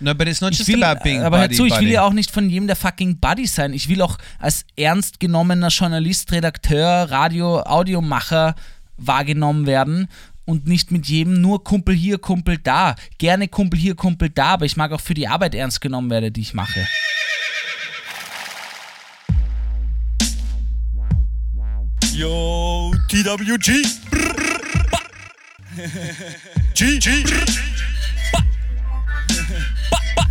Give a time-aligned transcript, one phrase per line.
[0.00, 1.92] No, but it's not Ich just will, about being aber hör zu, ich will buddy.
[1.92, 3.72] ja auch nicht von jedem der fucking Buddy sein.
[3.72, 8.54] Ich will auch als ernst genommener Journalist, Redakteur, Radio, Audiomacher
[8.96, 10.08] wahrgenommen werden
[10.44, 12.94] und nicht mit jedem nur Kumpel hier, Kumpel da.
[13.18, 16.32] Gerne Kumpel hier, Kumpel da, aber ich mag auch für die Arbeit ernst genommen werden,
[16.32, 16.86] die ich mache.
[22.12, 23.84] Yo, TWG.
[26.74, 27.24] G, G.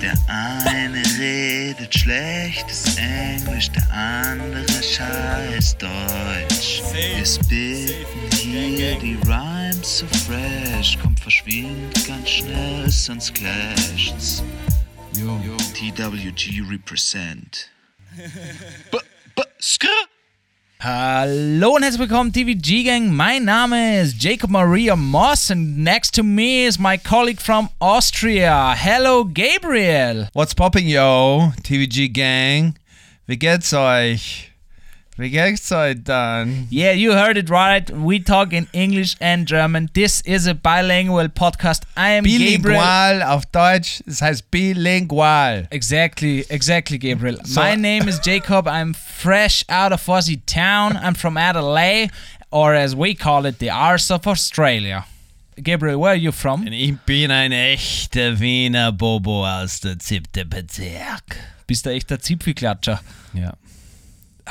[0.00, 6.80] Der eine redet schlechtes Englisch, der andere scheiß Deutsch.
[6.92, 14.42] Wir spitten hier die Rhymes so fresh, kommt verschwindet ganz schnell, sonst clasht's.
[15.12, 15.38] Yo,
[15.74, 17.70] TWG represent.
[18.90, 18.96] B
[19.36, 19.88] -b skr
[20.82, 23.10] Hallo und herzlich willkommen, TVG Gang.
[23.14, 28.74] Mein Name ist Jacob Maria Moss and next to me is my colleague from Austria.
[28.74, 30.30] Hello, Gabriel.
[30.32, 31.52] What's popping, yo?
[31.64, 32.76] TVG Gang.
[33.26, 34.49] Wie geht's euch?
[35.20, 36.66] Wie geht's euch dann?
[36.70, 37.90] Yeah, you heard it right.
[37.90, 39.90] We talk in English and German.
[39.92, 41.82] This is a bilingual podcast.
[41.94, 42.58] I am Gabriel.
[42.62, 45.66] Bilingual auf Deutsch, das heißt bilingual.
[45.70, 47.38] Exactly, exactly, Gabriel.
[47.44, 48.66] So- My name is Jacob.
[48.66, 50.96] I'm fresh out of Aussie town.
[50.96, 52.10] I'm from Adelaide,
[52.50, 55.04] or as we call it, the arse of Australia.
[55.62, 56.62] Gabriel, where are you from?
[56.62, 61.36] Und ich bin ein echter Wiener Bobo aus der siebten Bezirk.
[61.66, 63.02] Bist du echt der Zipfelklatscher?
[63.34, 63.52] Ja.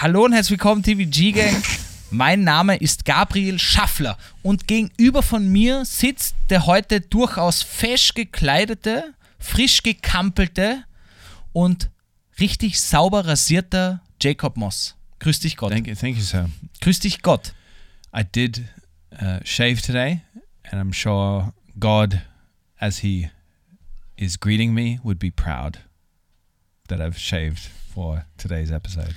[0.02, 1.62] Hallo und herzlich willkommen, TVG Gang.
[2.10, 9.14] Mein Name ist Gabriel Schaffler und gegenüber von mir sitzt der heute durchaus fesch gekleidete,
[9.40, 10.86] frisch gekampelte
[11.52, 11.90] und
[12.40, 14.96] richtig sauber rasierter Jacob Moss.
[15.20, 15.74] Grüß dich Gott.
[15.74, 16.50] Thank you, thank you, sir.
[16.80, 17.54] Grüß dich Gott.
[18.16, 18.64] I did
[19.22, 20.22] uh, shave today,
[20.72, 22.22] and I'm sure God,
[22.78, 23.32] as He
[24.16, 25.80] is greeting me, would be proud
[26.88, 29.14] that I've shaved for today's episode.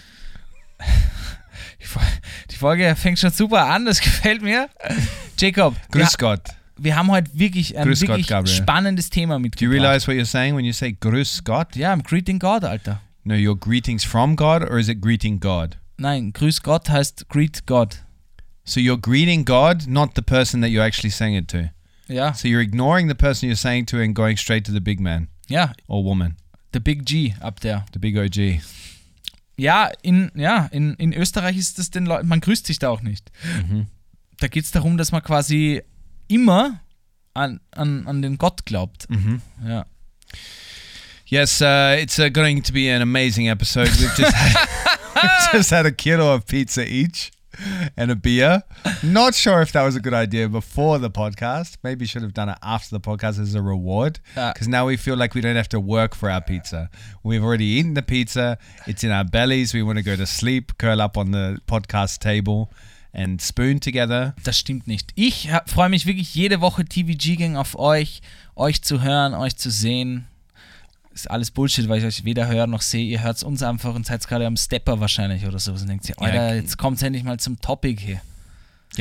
[1.82, 2.02] Die Fol-
[2.50, 4.68] Die Folge fängt schon super an, das gefällt mir.
[5.38, 6.40] Jacob, Grüß Gott.
[6.76, 8.56] wir haben heute wirklich ein Grüß Gott, wirklich Gabriel.
[8.56, 9.72] spannendes Thema Do you mitgebracht.
[9.80, 11.74] realize what you're saying when you say Grüß Gott?
[11.76, 13.00] Ja, I'm greeting God, Alter.
[13.24, 15.76] No, your greetings from God, or is it greeting God?
[15.98, 17.96] Nein, Grüß Gott heißt Greet God.
[18.64, 21.70] So you're greeting God, not the person that you're actually saying it to.
[22.08, 25.00] Ja, So you're ignoring the person you're saying to and going straight to the big
[25.00, 26.36] man ja, or woman,
[26.72, 27.84] the Big G ab der.
[27.92, 28.60] the big OG.
[29.56, 33.02] Ja, in, ja, in, in Österreich ist das den Leuten, man grüßt sich da auch
[33.02, 33.30] nicht.
[34.38, 35.82] Da geht es darum, dass man quasi
[36.28, 36.80] immer
[37.34, 39.06] an, an, an den Gott glaubt.
[39.66, 39.86] Ja.
[41.26, 43.88] Yes, uh, it's uh, going to be an amazing episode.
[43.98, 44.68] We've just had,
[45.14, 47.30] we've just had a kilo of pizza each
[47.96, 48.62] and a beer.
[49.02, 51.76] Not sure if that was a good idea before the podcast.
[51.82, 54.52] Maybe should have done it after the podcast as a reward ah.
[54.52, 56.90] because now we feel like we don't have to work for our pizza.
[57.22, 58.58] We've already eaten the pizza.
[58.86, 59.74] It's in our bellies.
[59.74, 62.70] We want to go to sleep, curl up on the podcast table
[63.14, 64.34] and spoon together.
[64.44, 65.12] Das stimmt nicht.
[65.14, 68.22] Ich freue mich wirklich jede Woche TVG Gang auf euch,
[68.56, 70.26] euch zu hören, euch zu sehen.
[71.14, 73.04] Ist alles Bullshit, weil ich euch weder höre noch sehe.
[73.04, 76.18] Ihr hört uns einfach und seid gerade am Stepper wahrscheinlich oder sowas und denkt ihr,
[76.20, 78.20] Alter, jetzt kommt endlich mal zum Topic hier.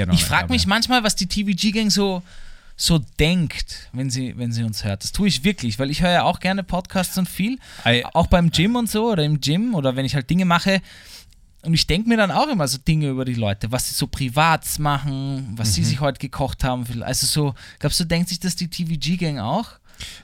[0.08, 2.22] On Ich frage mich manchmal, was die TVG Gang so,
[2.76, 5.04] so denkt, wenn sie, wenn sie uns hört.
[5.04, 7.58] Das tue ich wirklich, weil ich höre ja auch gerne Podcasts und viel.
[7.86, 10.82] I- auch beim Gym und so oder im Gym oder wenn ich halt Dinge mache.
[11.64, 14.08] Und ich denke mir dann auch immer so Dinge über die Leute, was sie so
[14.08, 15.74] privat machen, was Mhm.
[15.74, 16.86] sie sich heute gekocht haben.
[17.04, 19.68] Also so, glaubst du, denkt sich das die TVG Gang auch?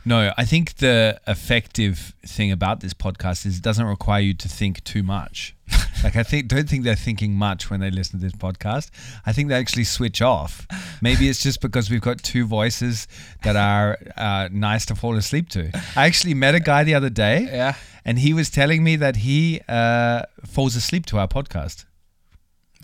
[0.05, 4.47] No, I think the effective thing about this podcast is it doesn't require you to
[4.47, 5.53] think too much.
[6.03, 8.89] like I think don't think they're thinking much when they listen to this podcast.
[9.25, 10.65] I think they actually switch off.
[11.01, 13.07] Maybe it's just because we've got two voices
[13.43, 15.71] that are uh, nice to fall asleep to.
[15.95, 17.73] I actually met a guy the other day, Ja.
[18.05, 21.85] and he was telling me that he uh, falls asleep to our podcast.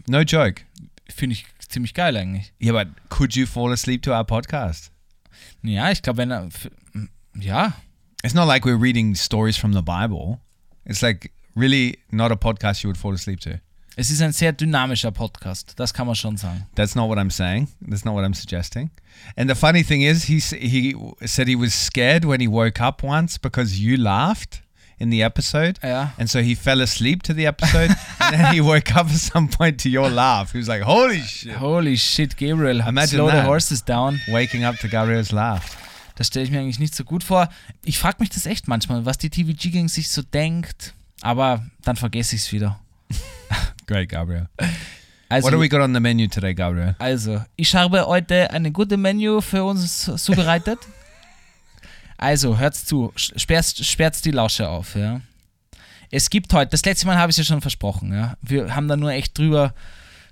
[0.08, 0.66] No joke.
[1.10, 2.52] Finde ich ziemlich geil eigentlich.
[2.60, 4.90] Yeah, but could you fall asleep to our podcast?
[5.64, 6.46] Ja, ich glaube, wenn er.
[6.48, 6.70] f-
[7.40, 7.74] Ja,
[8.24, 10.40] It's not like we're reading stories from the Bible.
[10.86, 13.60] It's like really not a podcast you would fall asleep to.
[13.96, 16.66] Es ist ein sehr dynamischer Podcast, das kann man schon sagen.
[16.76, 17.68] That's not what I'm saying.
[17.82, 18.90] That's not what I'm suggesting.
[19.36, 20.96] And the funny thing is, he he
[21.28, 24.64] said he was scared when he woke up once because you laughed
[24.98, 25.80] in the episode.
[25.84, 26.14] Ja.
[26.18, 29.48] And so he fell asleep to the episode, and then he woke up at some
[29.50, 30.52] point to your laugh.
[30.54, 33.46] He was like, "Holy shit!" Holy shit, Gabriel, Imagine slow the that.
[33.46, 34.20] horses down.
[34.30, 35.78] Waking up to Gabriel's laugh.
[36.16, 37.50] Das stelle ich mir eigentlich nicht so gut vor.
[37.84, 42.36] Ich frage mich das echt manchmal, was die TVG-Gang sich so denkt, aber dann vergesse
[42.36, 42.80] ich es wieder.
[43.88, 44.48] Great, Gabriel.
[45.30, 46.96] Also, What do we got on the menu today, Gabriel?
[47.00, 50.78] also, ich habe heute eine gute Menü für uns zubereitet.
[52.18, 55.22] Also, hört's zu, sperrt, sperrt die Lausche auf, ja.
[56.12, 58.38] Es gibt heute, das letzte Mal habe ich es ja schon versprochen, ja.
[58.42, 59.74] Wir haben da nur echt drüber,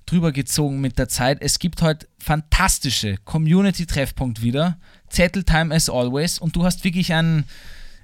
[0.06, 1.42] drüber gezogen mit der Zeit.
[1.42, 4.78] Es gibt heute fantastische Community-Treffpunkt wieder.
[5.10, 6.38] Zetteltime as always.
[6.38, 7.46] Und du hast wirklich ein,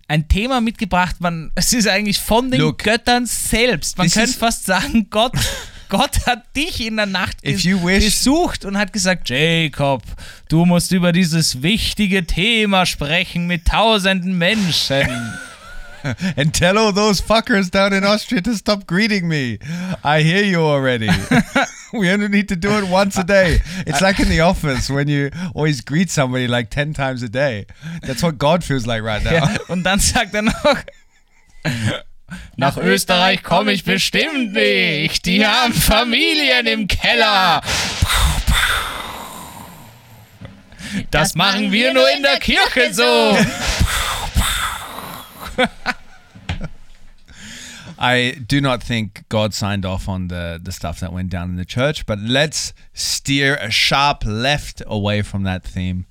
[0.08, 3.98] ein Thema mitgebracht, man, es ist eigentlich von den Look, Göttern selbst.
[3.98, 5.34] Man könnte fast sagen, Gott,
[5.90, 10.04] Gott hat dich in der Nacht If ges- you wish- besucht und hat gesagt, Jacob,
[10.50, 15.08] du musst über dieses wichtige Thema sprechen mit tausenden Menschen.
[16.38, 19.58] And tell all those fuckers down in Austria to stop greeting me.
[20.04, 21.10] I hear you already.
[21.92, 23.62] we only need to do it once a day.
[23.86, 27.66] It's like in the office when you always greet somebody like 10 times a day.
[28.04, 29.34] That's what God feels like right now.
[29.34, 30.54] Ja, und dann sagt er noch,
[32.56, 35.26] nach Österreich komme ich bestimmt nicht.
[35.26, 37.62] Die haben Familien im Keller.
[41.12, 43.38] Das machen wir nur in der Kirche so.
[48.00, 51.58] I do not think God signed off on the, the stuff that went down in
[51.58, 56.06] the church, but let's steer a sharp left away from that theme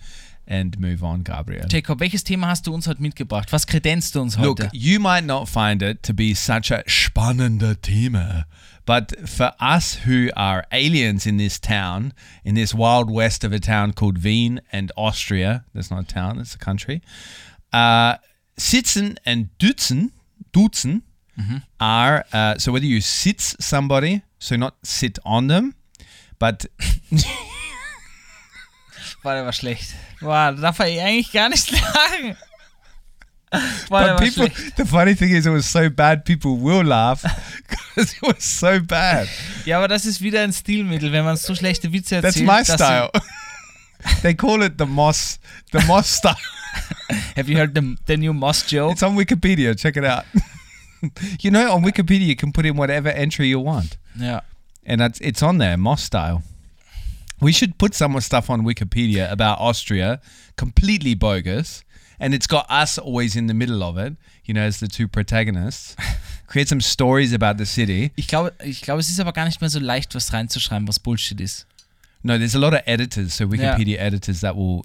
[0.47, 1.67] and move on, Gabriel.
[1.69, 3.53] Jacob, welches Thema hast du uns heute mitgebracht?
[3.53, 7.75] Was kredenzt du uns Look, you might not find it to be such a spannender
[7.81, 8.47] Thema,
[8.85, 12.13] but for us who are aliens in this town,
[12.45, 16.39] in this wild west of a town called Wien and Austria, that's not a town,
[16.39, 17.03] it's a country,
[17.73, 18.17] uh,
[18.57, 20.13] sitzen and dutzen,
[20.53, 21.03] dutzen
[21.81, 25.75] are, uh, so whether you sits somebody, so not sit on them,
[26.39, 26.67] but
[29.23, 29.95] War der war schlecht.
[30.21, 32.37] Boah, da darf er eigentlich gar nicht lachen.
[33.89, 34.77] Boah, der but war people, schlecht.
[34.77, 37.23] the funny thing is, it was so bad, people will laugh
[37.69, 39.29] because it was so bad.
[39.65, 42.47] Ja, aber das ist wieder ein Stilmittel, wenn man so schlechte Witze That's erzählt.
[42.47, 43.11] my dass sie- style.
[44.23, 45.39] they call it the Moss,
[45.73, 46.37] the Moss style.
[47.37, 48.93] Have you heard the, the new Moss joke?
[48.93, 49.75] It's on Wikipedia.
[49.79, 50.25] Check it out.
[51.41, 54.41] you know, on Wikipedia, you can put in whatever entry you want, Ja.
[54.85, 56.43] and that's it's on there, Moss style.
[57.41, 60.21] We should put some more stuff on Wikipedia about Austria,
[60.57, 61.85] completely bogus,
[62.19, 64.17] and it's got us always in the middle of it.
[64.45, 65.97] You know, as the two protagonists.
[66.47, 68.13] Create some stories about the city.
[68.17, 71.01] Ich glaube, ich glaube, es ist aber gar nicht mehr so leicht, was reinzuschreiben, was
[71.01, 71.67] Bullshit ist.
[72.23, 74.83] No, there's a lot of editors, so Wikipedia editors that will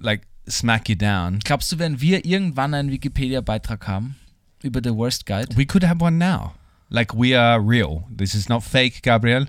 [0.00, 1.40] like smack you down.
[1.40, 4.16] Glaubst du, wenn wir irgendwann einen Wikipedia-Beitrag haben
[4.62, 5.56] über The Worst Guide?
[5.56, 6.54] We could have one now.
[6.90, 8.04] Like we are real.
[8.08, 9.46] This is not fake, Gabriel.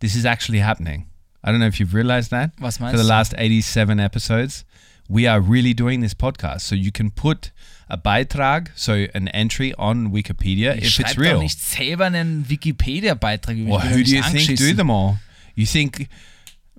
[0.00, 1.06] This is actually happening.
[1.46, 2.50] I don't know if you've realized that.
[2.60, 4.64] Was For the last 87 episodes,
[5.08, 6.62] we are really doing this podcast.
[6.62, 7.52] So you can put
[7.88, 11.04] a Beitrag, so an entry on Wikipedia Ich if it's real.
[11.06, 14.90] Ich schreibe doch nicht selber einen Wikipedia-Beitrag über Well, who do you think do them
[14.90, 15.20] all?
[15.54, 16.08] You think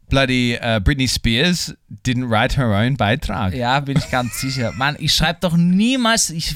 [0.10, 3.54] bloody uh, Britney Spears didn't write her own Beitrag?
[3.54, 4.72] Ja, bin ich ganz sicher.
[4.74, 6.56] Mann, ich schreibe doch niemals, ich,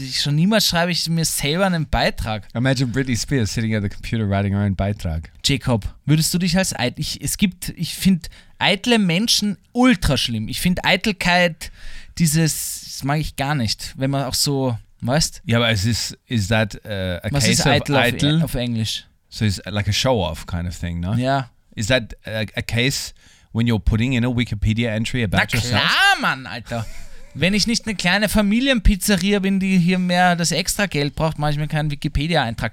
[0.00, 2.46] ich, schon niemals schreibe ich mir selber einen Beitrag.
[2.54, 5.30] Imagine Britney Spears sitting at the computer writing her own Beitrag.
[5.44, 8.28] Jacob, würdest du dich als eitel, ich, es gibt, ich finde
[8.58, 10.48] eitle Menschen ultra schlimm.
[10.48, 11.70] Ich finde Eitelkeit,
[12.18, 16.16] dieses, das mag ich gar nicht, wenn man auch so, weißt, Yeah, but is this
[16.28, 18.44] is that uh, a was case ist of eitel auf, idle?
[18.44, 19.06] auf Englisch?
[19.28, 21.14] So it's like a show off kind of thing, no?
[21.14, 21.48] Ja.
[21.74, 23.14] Is that a, a case
[23.52, 25.82] when you're putting in a Wikipedia entry about Na yourself?
[25.82, 26.86] klar, Mann, Alter.
[27.34, 31.52] Wenn ich nicht eine kleine Familienpizzeria bin, die hier mehr das extra Geld braucht, mache
[31.52, 32.72] ich mir keinen Wikipedia-Eintrag.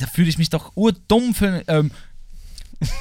[0.00, 1.62] Da fühle ich mich doch urdumm für.
[1.68, 1.90] Ähm,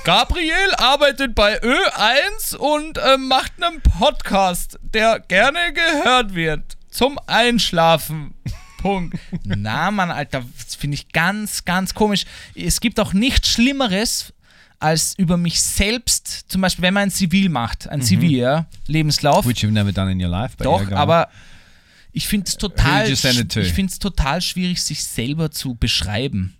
[0.04, 6.78] Gabriel arbeitet bei Ö1 und ähm, macht einen Podcast, der gerne gehört wird.
[6.90, 8.34] Zum Einschlafen.
[8.78, 9.18] Punkt.
[9.44, 12.26] Na, Mann, Alter, das finde ich ganz, ganz komisch.
[12.56, 14.34] Es gibt auch nichts Schlimmeres,
[14.82, 19.46] als über mich selbst, zum Beispiel, wenn man ein Zivil macht, ein Zivil, ja, Lebenslauf.
[19.46, 21.30] Which you've never done in your life, but Doch, yeah, aber
[22.12, 23.22] ich finde es total, ich
[24.00, 26.56] total schwierig, sich selber zu beschreiben.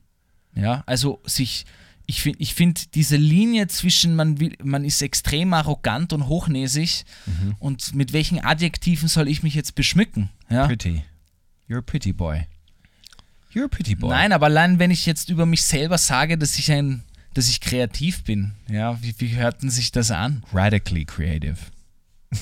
[0.56, 1.66] Ja, also sich,
[2.06, 7.06] ich finde, ich find diese Linie zwischen man will, man ist extrem arrogant und hochnäsig
[7.26, 7.56] Mhm.
[7.60, 10.30] und mit welchen Adjektiven soll ich mich jetzt beschmücken?
[10.50, 11.04] Ja, pretty.
[11.70, 12.46] You're a pretty boy.
[13.54, 14.10] You're a pretty boy.
[14.10, 17.62] Nein, aber allein wenn ich jetzt über mich selber sage, dass ich ein, dass ich
[17.62, 20.44] kreativ bin, ja, wie, wie hört denn sich das an?
[20.54, 21.58] Radically creative.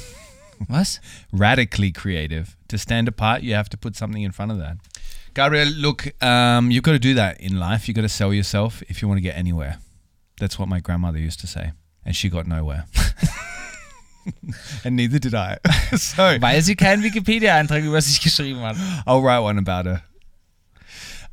[0.67, 0.99] Was?
[1.31, 2.55] radically creative.
[2.67, 4.77] To stand apart, you have to put something in front of that.
[5.33, 7.87] Gabriel, look, um, you've got to do that in life.
[7.87, 9.77] You've got to sell yourself if you want to get anywhere.
[10.39, 11.71] That's what my grandmother used to say.
[12.03, 12.85] And she got nowhere.
[14.83, 15.59] and neither did I.
[15.97, 18.75] so Weil sie keinen Wikipedia-Eintrag über sich geschrieben hat.
[19.05, 20.01] I'll write one about her.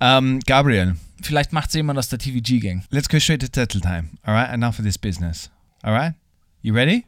[0.01, 2.85] Um, Gabriel, Vielleicht macht sie jemand aus der TVG-Gang.
[2.91, 4.11] let's go straight to turtle time.
[4.23, 5.51] All right, enough of this business.
[5.83, 6.15] All right,
[6.63, 7.05] you ready?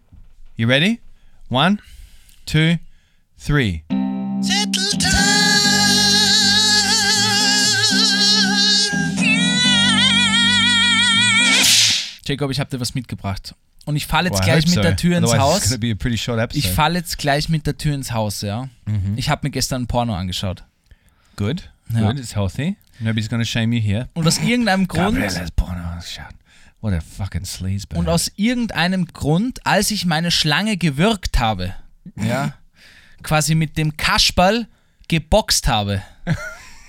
[0.57, 1.01] You ready?
[1.51, 1.79] One,
[2.47, 2.77] two,
[3.39, 3.85] three.
[12.25, 13.55] Jacob, ich habe dir was mitgebracht.
[13.87, 14.83] Und ich falle jetzt Well, gleich mit so.
[14.83, 16.55] der Tür ins Otherwise, Haus.
[16.55, 18.69] Ich falle jetzt gleich mit der Tür ins Haus, ja.
[18.85, 19.15] Mhm.
[19.17, 20.63] Ich habe mir gestern ein Porno angeschaut.
[21.37, 21.71] Good.
[21.95, 22.01] Ja.
[22.11, 22.19] Good.
[22.19, 22.77] It's healthy.
[23.01, 24.09] Nobody's to shame you here.
[24.15, 25.19] Und aus irgendeinem Grund.
[26.81, 27.99] What a fucking sleazebag.
[27.99, 31.75] und aus irgendeinem Grund, als ich meine Schlange gewürgt habe,
[32.15, 32.55] ja,
[33.23, 34.69] quasi mit dem Kasperl
[35.09, 36.03] geboxt habe,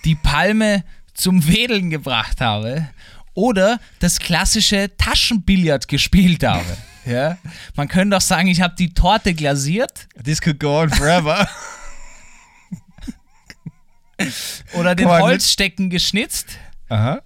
[0.06, 0.84] die Palme
[1.16, 2.88] zum Wedeln gebracht habe
[3.34, 6.66] oder das klassische Taschenbillard gespielt habe.
[7.06, 7.38] Ja?
[7.76, 11.50] Man könnte auch sagen, ich habe die Torte glasiert this could go on forever.
[14.74, 16.58] oder den on, Holzstecken geschnitzt.
[16.90, 17.22] huh.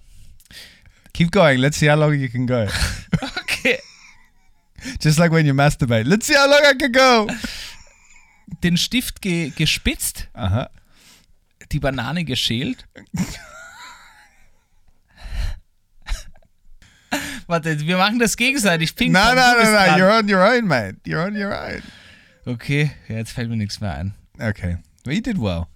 [1.12, 1.58] Keep going.
[1.58, 2.66] Let's see how long you can go.
[3.64, 3.78] Okay.
[4.98, 6.04] Just like when you masturbate.
[6.06, 7.26] Let's see how long I can go.
[8.62, 10.66] Den Stift ge gespitzt, huh.
[11.72, 12.86] die Banane geschält.
[17.46, 18.94] Warte, wir machen das gegenseitig.
[18.94, 19.42] Ping no, bist no.
[19.62, 19.98] dran.
[19.98, 20.96] You're on your own, mate.
[21.06, 21.82] You're on your own.
[22.46, 24.14] Okay, ja, jetzt fällt mir nichts mehr ein.
[24.38, 24.76] Okay.
[25.04, 25.68] Well, you did well.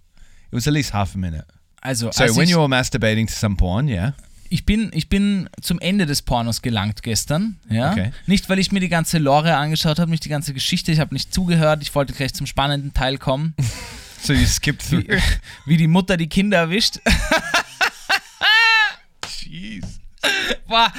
[0.51, 1.45] It was at least half a minute.
[1.81, 4.15] Also, So als when you were masturbating to some porn, yeah.
[4.49, 7.57] ich, bin, ich bin zum Ende des Pornos gelangt gestern.
[7.69, 7.93] Ja?
[7.93, 8.13] Okay.
[8.27, 10.91] Nicht, weil ich mir die ganze Lore angeschaut habe, nicht die ganze Geschichte.
[10.91, 11.83] Ich habe nicht zugehört.
[11.83, 13.55] Ich wollte gleich zum spannenden Teil kommen.
[14.21, 15.05] So you skipped through.
[15.07, 15.23] Wie,
[15.67, 16.99] wie die Mutter die Kinder erwischt.
[19.45, 20.01] Jeez.
[20.67, 20.93] Boah,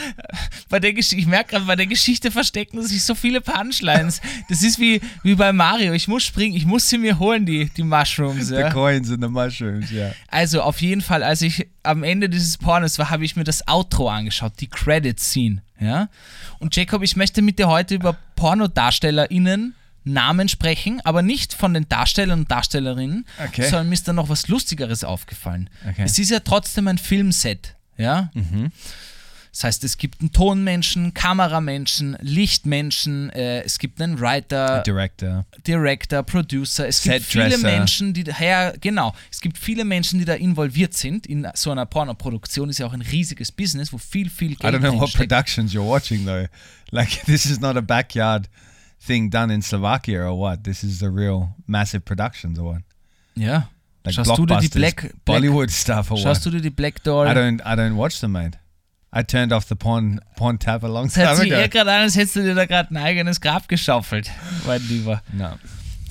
[0.70, 4.22] bei der Gesch ich merke gerade, bei der Geschichte verstecken sich so viele Punchlines.
[4.50, 5.94] Das ist wie, wie bei Mario.
[5.94, 8.48] Ich muss springen, ich muss sie mir holen, die, die Mushrooms.
[8.48, 8.70] The Ja.
[8.72, 10.14] coins and the mushrooms, yeah.
[10.30, 13.68] Also auf jeden Fall, als ich am Ende dieses Pornos war, habe ich mir das
[13.68, 15.62] Outro angeschaut, die Credit-Scene.
[15.80, 16.10] Ja?
[16.60, 21.88] Und Jacob, ich möchte mit dir heute über PornodarstellerInnen Namen sprechen, aber nicht von den
[21.90, 23.64] Darstellern und Darstellerinnen, Okay.
[23.64, 25.70] sondern mir ist da noch was Lustigeres aufgefallen.
[25.88, 26.04] Okay.
[26.06, 27.76] Es ist ja trotzdem ein Filmset.
[27.98, 28.32] Ja?
[28.34, 28.72] Mhm.
[29.52, 35.46] Das heißt, es gibt einen Tonmenschen, Kameramenschen, Lichtmenschen, äh, es gibt einen Writer, Director.
[35.66, 36.88] Director, Producer.
[36.88, 37.58] Es gibt Setdresser.
[37.58, 41.26] viele Menschen, die daher, genau, es gibt viele Menschen, die da involviert sind.
[41.26, 44.78] In so einer Pornoproduktion ist ja auch ein riesiges Business, wo viel, viel Geld I
[44.78, 45.30] don't know what drinsteckt.
[45.30, 46.48] productions you're watching though.
[46.92, 48.48] Like this is not a backyard
[49.06, 50.64] thing done in Slovakia or what?
[50.64, 52.82] This is the real massive productions or what?
[53.36, 53.70] Ja.
[54.06, 56.54] Like Schaust du dir die Black, Black Bollywood stuff or Schaust what?
[56.54, 57.26] du dir die Black I Door?
[57.34, 58.58] don't I don't watch them, mate.
[59.12, 61.92] I turned off the porn porn tab a long Es hört time sich eher gerade
[61.92, 64.30] an, als hättest du dir da gerade ein eigenes Grab geschaufelt,
[64.68, 65.24] mein Lieber.
[65.34, 65.58] No.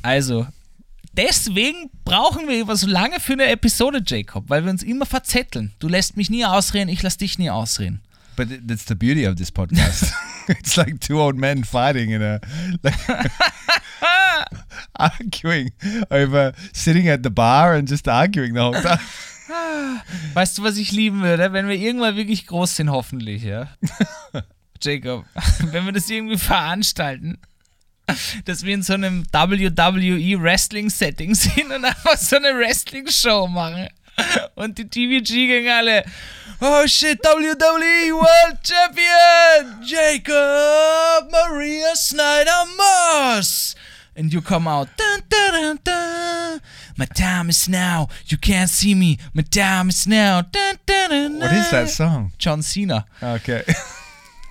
[0.02, 0.46] Also,
[1.12, 5.72] deswegen brauchen wir über so lange für eine Episode, Jacob, weil wir uns immer verzetteln.
[5.78, 8.02] Du lässt mich nie ausreden, ich lass dich nie ausreden.
[8.36, 10.12] But that's the beauty of this podcast.
[10.48, 12.40] it's like two old men fighting in a
[12.82, 12.94] like
[14.96, 15.72] arguing
[16.10, 18.98] over sitting at the bar and just arguing the whole time.
[20.34, 23.68] Weißt du, was ich lieben würde, wenn wir irgendwann wirklich groß sind, hoffentlich, ja?
[24.82, 25.24] Jacob,
[25.72, 27.38] wenn wir das irgendwie veranstalten,
[28.44, 33.46] dass wir in so einem WWE Wrestling Setting sind und einfach so eine Wrestling Show
[33.46, 33.88] machen.
[34.56, 36.04] Und die TVG gegen alle.
[36.60, 39.80] Oh shit, WWE World Champion!
[39.84, 43.76] Jacob Maria Snyder Moss!
[44.16, 44.88] And you come out.
[44.96, 46.60] Dun, dun, dun, dun.
[46.98, 48.08] My time is now.
[48.26, 49.18] You can't see me.
[49.32, 50.42] My time is now.
[50.42, 52.32] Dun, dun, dun, What is that song?
[52.38, 53.06] John Cena.
[53.22, 53.62] Okay.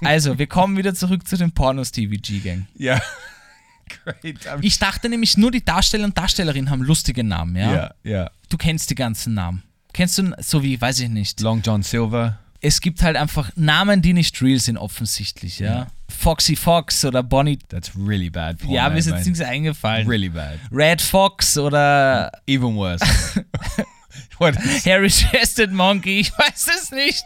[0.04, 2.68] Also, wir kommen wieder zurück zu den Pornos TVG Gang.
[2.80, 3.02] yeah.
[4.04, 4.48] Great.
[4.48, 7.72] I'm Ich dachte nämlich, nur die Darsteller und Darstellerinnen haben lustige Namen, ja?
[7.72, 8.32] yeah, yeah.
[8.50, 9.64] Du kennst die ganzen Namen.
[9.94, 11.42] Kennst du, so wie, weiß ich nicht.
[11.42, 12.38] Long John Silver.
[12.62, 15.88] Es gibt halt einfach Namen, die nicht real sind, offensichtlich, ja?
[16.18, 17.60] Foxy Fox oder Bonnie.
[17.70, 18.58] That's really bad.
[18.58, 20.08] Porn, ja, mir ist jetzt nichts eingefallen.
[20.08, 20.58] Really bad.
[20.72, 23.06] Red Fox oder Even worse.
[24.40, 24.56] what?
[24.86, 27.24] Harry Chested Monkey, ich weiß es nicht.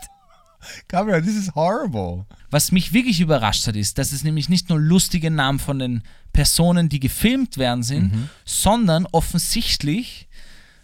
[0.89, 2.25] Gabriel, this is horrible.
[2.51, 6.03] Was mich wirklich überrascht hat, ist, dass es nämlich nicht nur lustige Namen von den
[6.33, 10.27] Personen, die gefilmt werden, sind, sondern offensichtlich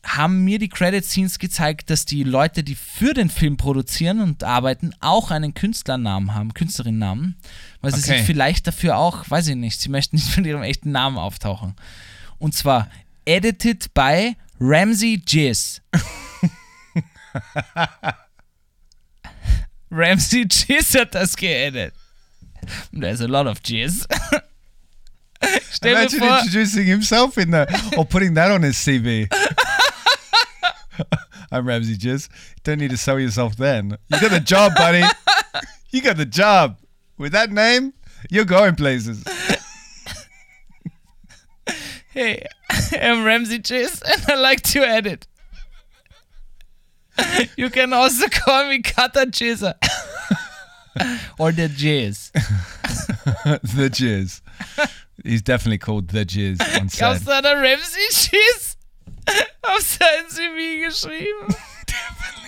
[0.07, 4.43] haben mir die Credit Scenes gezeigt, dass die Leute, die für den Film produzieren und
[4.43, 7.35] arbeiten, auch einen Künstlernamen haben, Künstlerinnennamen,
[7.81, 8.17] weil sie Okay.
[8.17, 11.75] sich vielleicht dafür auch, weiß ich nicht, sie möchten nicht mit ihrem echten Namen auftauchen.
[12.39, 12.89] Und zwar
[13.25, 15.81] edited by Ramsey Jizz.
[19.91, 21.93] Ramsey Jizz hat das geedit.
[22.91, 24.07] There's a lot of Jizz.
[25.71, 29.27] Stell Imagine vor, introducing himself in there or putting that on his CV.
[31.51, 32.29] I'm Ramsey Jizz.
[32.63, 33.97] Don't need to sell yourself then.
[34.09, 35.03] You got the job, buddy.
[35.91, 36.79] you got the job.
[37.17, 37.93] With that name,
[38.29, 39.23] you're going places.
[42.11, 42.47] Hey,
[42.99, 45.27] I'm Ramsey Jizz and I like to edit.
[47.55, 49.75] You can also call me Cutter Jizzer.
[51.37, 52.31] or the Jizz.
[53.61, 54.41] the Jizz.
[55.23, 56.99] He's definitely called the Jizz on set.
[56.99, 58.66] Glaubst du, hat Ramsey Jizz
[59.61, 61.55] auf sein CV geschrieben?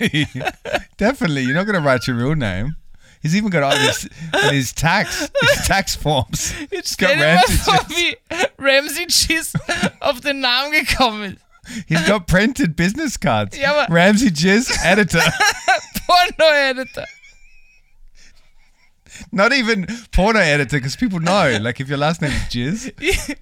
[0.96, 1.42] definitely.
[1.42, 2.76] You're not going to write your real name.
[3.22, 4.08] He's even got all his,
[4.50, 6.54] his tax his tax forms.
[6.72, 8.16] Jetzt got stell dir mal Ramsey vor, wie
[8.58, 9.52] Ramsey Jizz
[10.00, 11.44] auf den Namen gekommen ist.
[11.86, 13.58] He's got printed business cards.
[13.58, 15.20] Yeah, but- Ramsey Jizz, editor.
[16.06, 17.04] Porno-Editor.
[19.32, 21.58] Not even porno editor, because people know.
[21.60, 22.92] Like if your last name is Jizz,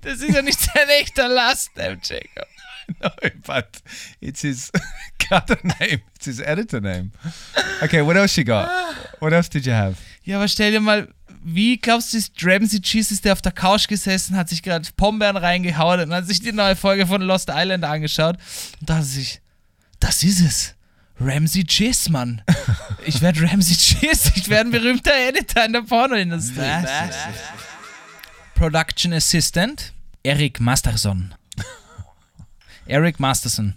[0.01, 2.47] Das ist ja nicht sein echter Last Name, Jacob.
[3.03, 3.11] no,
[3.47, 3.81] but
[4.21, 4.71] it's his
[5.19, 6.01] cutter name.
[6.17, 7.13] It's his editor name.
[7.83, 8.69] Okay, what else you got?
[9.21, 9.97] What else did you have?
[10.25, 11.09] Ja, aber stell dir mal,
[11.43, 14.89] wie glaubst du, ist Ramsey Cheese ist der auf der Couch gesessen, hat sich gerade
[14.97, 18.37] Pombeeren reingehauen und hat sich die neue Folge von Lost Island angeschaut
[18.81, 19.41] und dachte sich,
[20.01, 20.75] das ist es.
[21.21, 22.43] Ramsey Cheese, Mann.
[23.05, 26.63] Ich werde Ramsey Cheese, ich werde ein berühmter Editor in der Pornoindustrie.
[28.55, 29.93] Production Assistant,
[30.23, 31.35] Eric Masterson.
[32.89, 33.75] Eric Masterson.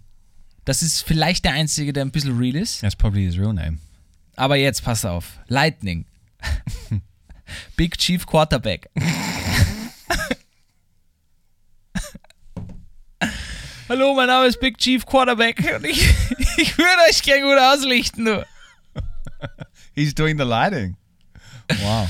[0.63, 2.79] Das ist vielleicht der einzige, der ein bisschen real ist.
[2.81, 3.79] That's probably his real name.
[4.37, 5.39] Aber jetzt pass auf.
[5.47, 6.05] Lightning.
[7.75, 8.89] Big Chief Quarterback.
[13.89, 16.01] Hallo, mein Name ist Big Chief Quarterback und ich,
[16.57, 18.47] ich würde euch gern gut auslichten, du.
[19.93, 20.95] He's doing the lighting.
[21.81, 22.09] Wow.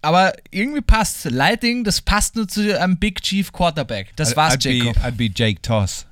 [0.00, 4.14] Aber irgendwie passt Lighting, das passt nur zu einem Big Chief Quarterback.
[4.14, 5.02] Das war's, I'd be, Jacob.
[5.02, 6.06] I'd be Jake Toss.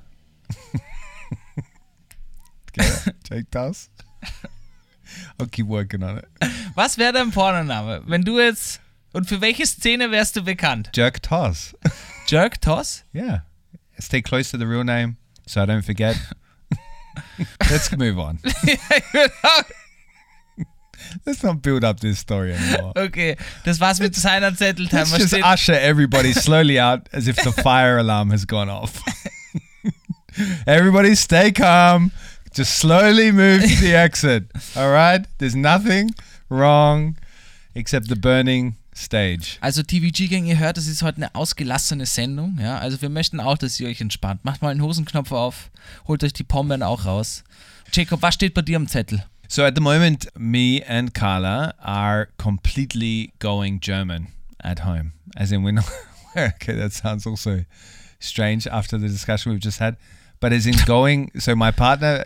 [3.29, 3.89] Jake Toss?
[5.39, 6.25] I'll keep working on it.
[6.75, 8.01] Was wäre dein Pornoname?
[8.05, 8.79] Wenn du jetzt.
[9.13, 10.91] Und für welche Szene wärst du bekannt?
[10.93, 11.73] Jerk Toss.
[12.27, 13.03] Jerk Toss?
[13.13, 13.41] Yeah.
[13.99, 16.17] Stay close to the real name so I don't forget.
[17.71, 18.39] Let's move on.
[21.25, 22.93] Let's not build up this story anymore.
[22.95, 25.11] Okay, das war's mit seiner Zetteltime.
[25.11, 29.01] Let's just usher everybody slowly out as if the fire alarm has gone off.
[30.67, 32.11] everybody stay calm.
[32.57, 34.45] Just slowly move to the exit.
[34.75, 35.23] All right?
[35.37, 36.09] There's nothing
[36.49, 37.15] wrong
[37.75, 39.59] except the burning stage.
[39.61, 42.57] Also TVG Gang, ihr hört, das ist heute eine ausgelassene Sendung.
[42.59, 44.43] Ja, also wir möchten auch, dass ihr euch entspannt.
[44.43, 45.69] Macht mal den Hosenknopf auf,
[46.07, 47.43] holt euch die Pombeeren auch raus.
[47.93, 49.23] Jacob, was steht bei dir am Zettel?
[49.47, 54.29] So at the moment, me and Carla are completely going German
[54.63, 55.11] at home.
[55.35, 55.85] As in, we're not.
[56.35, 57.65] okay, that sounds also
[58.19, 59.95] strange after the discussion we've just had.
[60.39, 62.23] But as in going, so my partner,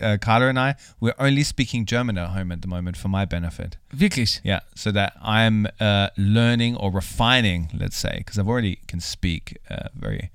[0.00, 3.24] uh, Carla and I, we're only speaking German at home at the moment for my
[3.24, 3.76] benefit.
[3.94, 4.40] Wirklich?
[4.42, 9.58] Yeah, so that I'm uh, learning or refining, let's say, because I've already can speak
[9.70, 10.30] uh, very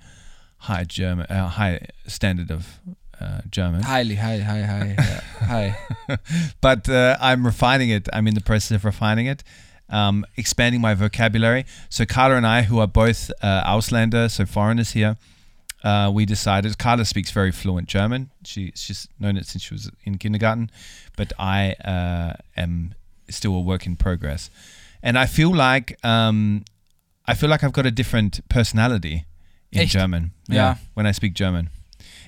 [0.60, 2.80] high German, uh, high standard of
[3.20, 3.84] uh, German.
[3.84, 4.96] Highly, hi, hi, hi.
[4.98, 5.78] ja, Hi.
[6.62, 8.08] but uh, I'm refining it.
[8.14, 9.44] I'm in the process of refining it,
[9.90, 11.66] um, expanding my vocabulary.
[11.90, 15.18] So Carla and I, who are both uh, Ausländer, so foreigners here,
[15.84, 16.78] uh, we decided.
[16.78, 18.32] Carla speaks very fluent German.
[18.44, 20.72] She, she's known it since she was in kindergarten,
[21.16, 22.96] but I uh, am
[23.30, 24.50] still a work in progress,
[25.04, 26.66] and I feel like um,
[27.26, 29.26] I feel like I've got a different personality
[29.72, 29.92] in Echt?
[29.92, 30.32] German.
[30.48, 30.76] Yeah.
[30.94, 31.70] when I speak German.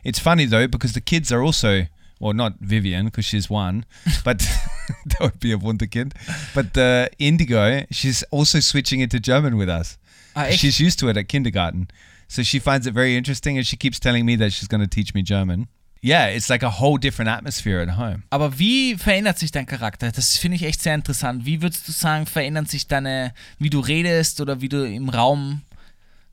[0.04, 1.88] It's funny though because the kids are also
[2.20, 3.86] well, not Vivian because she's one,
[4.26, 4.40] but
[5.06, 6.14] that would be a Wunderkind.
[6.54, 9.98] But uh, Indigo, she's also switching into German with us.
[10.36, 10.48] Ah.
[10.52, 11.90] She's used to it at kindergarten,
[12.30, 14.88] so she finds it very interesting, and she keeps telling me that she's going to
[14.88, 15.68] teach me German.
[16.02, 18.24] Yeah, it's like a whole different atmosphere at home.
[18.30, 20.12] Aber wie verändert sich dein Charakter?
[20.14, 21.46] Das finde ich echt sehr interessant.
[21.46, 25.64] Wie würdest du sagen, verändern sich deine, wie du redest oder wie du im Raum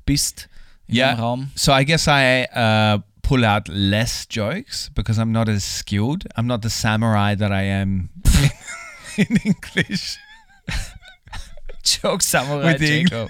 [0.04, 0.48] bist?
[0.86, 1.14] In Yeah.
[1.14, 1.50] Im Raum?
[1.56, 6.28] So I guess I uh, pull out less jokes because I'm not as skilled.
[6.36, 8.10] I'm not the samurai that I am
[9.16, 10.18] in English
[11.82, 13.28] Joke Samurai, With the.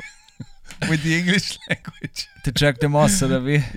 [0.88, 2.28] With the English language.
[2.44, 3.62] Der Jack de Moss, oder wie?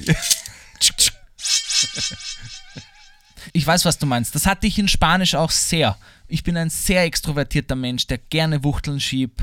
[3.54, 4.36] Ich weiß, was du meinst.
[4.36, 5.98] Das hatte ich in Spanisch auch sehr.
[6.28, 9.42] Ich bin ein sehr extrovertierter Mensch, der gerne Wuchteln schiebt,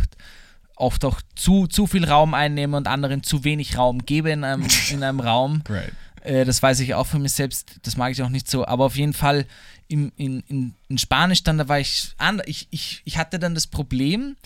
[0.76, 4.66] oft auch zu, zu viel Raum einnehme und anderen zu wenig Raum gebe in einem,
[4.90, 5.62] in einem Raum.
[5.64, 5.92] Great.
[6.22, 8.66] Äh, das weiß ich auch von mir selbst, das mag ich auch nicht so.
[8.66, 9.46] Aber auf jeden Fall
[9.88, 13.54] im, in, in, in Spanisch dann, da war ich, an, ich, ich, ich hatte dann
[13.54, 14.36] das Problem,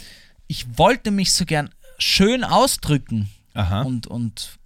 [0.46, 3.82] ich wollte mich so gern schön ausdrücken Aha.
[3.82, 4.58] und, und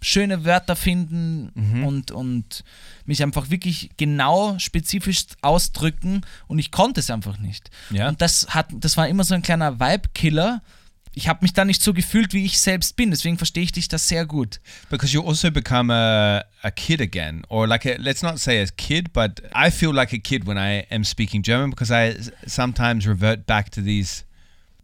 [0.00, 1.50] schöne Wörter finden
[1.84, 2.64] und, und
[3.06, 7.70] mich einfach wirklich genau spezifisch ausdrücken und ich konnte es einfach nicht.
[7.90, 8.08] Ja.
[8.08, 10.60] Und das hat, das war immer so ein kleiner Vibe-Killer.
[11.14, 13.10] Ich habe mich da nicht so gefühlt, wie ich selbst bin.
[13.10, 14.60] Deswegen verstehe ich dich das sehr gut.
[14.90, 18.66] because you also become a, a kid again or like a, let's not say a
[18.76, 22.16] kid but i feel like a kid when i am speaking german because i
[22.46, 24.24] sometimes revert back to these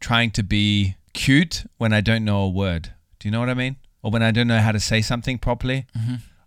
[0.01, 3.55] trying to be cute when i don't know a word do you know what i
[3.55, 5.85] mean or when i don't know how to say something properly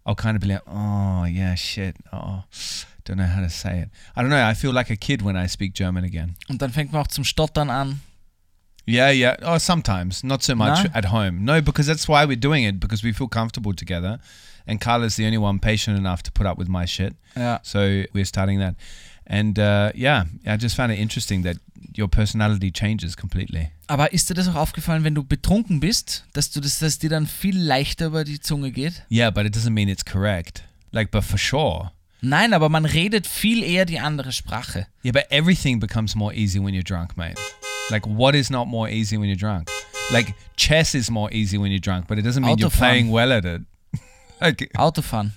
[0.06, 2.44] i'll kind of be like oh yeah shit oh
[3.06, 5.36] don't know how to say it i don't know i feel like a kid when
[5.36, 8.00] i speak german again Und dann fängt man auch zum Stottern an.
[8.88, 9.36] Yeah, yeah.
[9.44, 10.90] Oh, sometimes, not so much No?
[10.96, 11.46] at home.
[11.46, 14.18] No, because that's why we're doing it because we feel comfortable together,
[14.66, 17.14] and Carla's the only one patient enough to put up with my shit.
[17.38, 17.60] Yeah.
[17.62, 18.74] So we're starting that,
[19.28, 21.58] and uh, yeah, I just found it interesting that
[21.98, 23.72] your personality changes completely.
[23.88, 27.10] Aber ist dir das auch aufgefallen, wenn du betrunken bist, dass du das, dass dir
[27.10, 29.04] dann viel leichter über die Zunge geht?
[29.12, 30.64] Yeah, but it doesn't mean it's correct.
[30.92, 31.92] Like, but for sure.
[32.22, 34.88] Nein, aber man redet viel eher die andere Sprache.
[35.04, 37.40] Yeah, but everything becomes more easy when you're drunk, mate.
[37.90, 39.70] Like, what is not more easy when you're drunk?
[40.12, 42.78] Like, chess is more easy when you're drunk, but it doesn't mean you're Autofahren.
[42.78, 43.62] playing well at it.
[44.42, 45.32] like, Autofahren.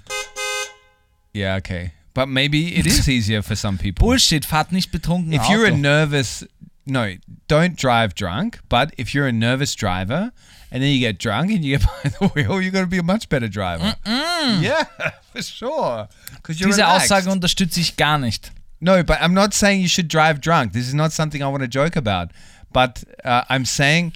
[1.33, 1.93] Yeah, okay.
[2.15, 4.07] But maybe it is easier for some people.
[4.07, 5.53] Bullshit, fahrt nicht betrunken if Auto.
[5.53, 6.45] you're a nervous,
[6.87, 7.15] no,
[7.49, 8.61] don't drive drunk.
[8.69, 10.31] But if you're a nervous driver
[10.71, 12.99] and then you get drunk and you get behind the wheel, you're going to be
[12.99, 13.97] a much better driver.
[14.07, 14.85] Yeah,
[15.33, 16.09] for sure.
[16.47, 17.11] Diese relaxed.
[17.11, 18.53] Aussage unterstütze ich gar nicht.
[18.81, 20.73] No, but I'm not saying you should drive drunk.
[20.73, 22.31] This is not something I want to joke about.
[22.73, 24.13] But uh, I'm saying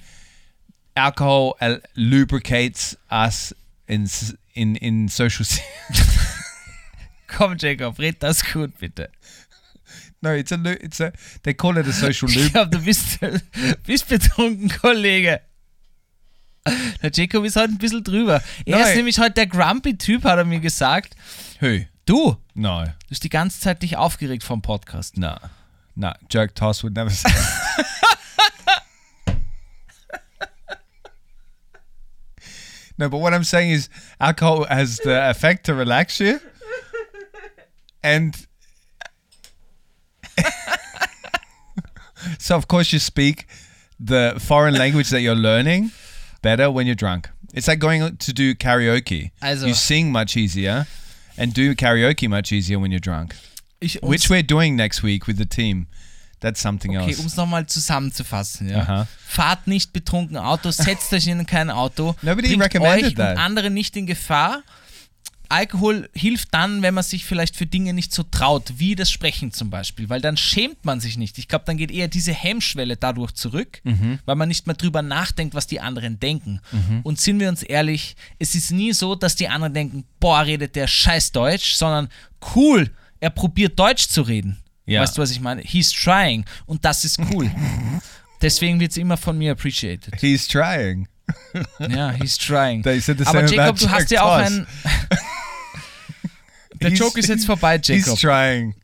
[0.95, 3.51] alcohol uh, lubricates us
[3.87, 4.07] in
[4.53, 5.45] in in social.
[7.37, 9.09] Komm, Jacob, red das gut, bitte.
[10.21, 11.11] no, it's a lu- it's a
[11.43, 12.49] they call it a social Ich lube.
[12.51, 13.19] glaube, du bist,
[13.85, 15.41] bist betrunken, Kollege.
[17.01, 18.41] Der Jacob ist heute ein bisschen drüber.
[18.65, 18.87] Er Nein.
[18.89, 21.15] ist nämlich heute der grumpy Typ, hat er mir gesagt.
[21.61, 21.85] Who?
[22.05, 25.17] Du, No, du bist die ganze Zeit dich aufgeregt vom Podcast.
[25.17, 25.35] no,
[25.95, 26.11] no.
[26.29, 27.29] Jerk toss would never say.
[32.97, 33.89] no, but what I'm saying is
[34.19, 36.39] alcohol has the effect to relax you,
[38.03, 38.35] and
[42.37, 43.45] so of course you speak
[43.99, 45.91] the foreign language that you're learning
[46.41, 47.29] better when you're drunk.
[47.53, 49.31] It's like going to do karaoke.
[49.41, 50.87] Also- you sing much easier
[51.37, 53.35] and do karaoke much easier when you're drunk.
[53.81, 55.87] Ich, Which we're doing next week with the team.
[56.41, 57.19] That's something Okay, else.
[57.19, 58.69] um es nochmal zusammenzufassen.
[58.69, 58.81] Ja.
[58.81, 59.07] Aha.
[59.27, 62.15] Fahrt nicht betrunken Auto, setzt euch in kein Auto.
[62.21, 63.37] Nobody bringt recommended euch that.
[63.37, 64.63] und andere nicht in Gefahr.
[65.49, 69.51] Alkohol hilft dann, wenn man sich vielleicht für Dinge nicht so traut, wie das Sprechen
[69.51, 71.37] zum Beispiel, weil dann schämt man sich nicht.
[71.39, 74.19] Ich glaube, dann geht eher diese Hemmschwelle dadurch zurück, Mhm.
[74.25, 76.61] weil man nicht mehr drüber nachdenkt, was die anderen denken.
[77.03, 80.75] Und sind wir uns ehrlich, es ist nie so, dass die anderen denken, boah, redet
[80.75, 82.09] der scheiß Deutsch, sondern
[82.55, 84.57] cool, er probiert Deutsch zu reden.
[84.85, 85.01] Ja.
[85.01, 85.61] Weißt du, was ich meine?
[85.61, 86.45] He's trying.
[86.65, 87.51] Und das ist cool.
[88.41, 90.15] Deswegen wird es immer von mir appreciated.
[90.21, 91.07] He's trying.
[91.79, 92.83] Ja, he's trying.
[93.25, 94.65] Aber Jacob, du hast ja auch ein.
[96.81, 98.19] Der He's- Joke ist jetzt vorbei, He's Jacob.
[98.19, 98.75] trying.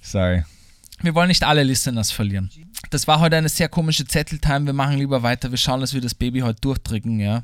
[0.00, 0.44] Sorry.
[1.02, 2.50] Wir wollen nicht alle Listeners verlieren.
[2.90, 4.66] Das war heute eine sehr komische Zetteltime.
[4.66, 5.50] Wir machen lieber weiter.
[5.50, 7.42] Wir schauen, dass wir das Baby heute durchdrücken, ja.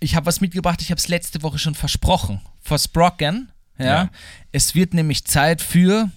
[0.00, 2.40] Ich habe was mitgebracht, ich habe es letzte Woche schon versprochen.
[2.60, 3.84] Versprochen, ja.
[3.86, 4.10] Ja.
[4.52, 6.10] Es wird nämlich Zeit für.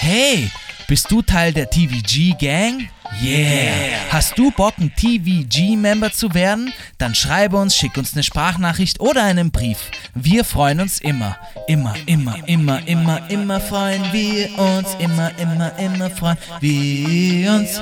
[0.00, 0.50] Hey,
[0.88, 2.88] bist du Teil der TVG Gang?
[3.22, 4.10] Yeah!
[4.10, 6.72] Hast du Bock, ein TVG-Member zu werden?
[6.98, 9.78] Dann schreibe uns, schick uns eine Sprachnachricht oder einen Brief.
[10.14, 11.36] Wir freuen uns immer.
[11.66, 14.94] Immer, immer, immer, immer, immer freuen wir uns.
[14.98, 17.80] Immer, immer, immer freuen wir uns.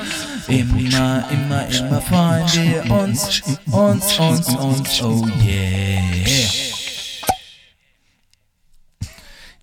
[0.49, 3.42] Immer, immer, immer freuen wir uns.
[3.71, 5.03] Uns, uns, uns.
[5.03, 6.62] Oh yeah.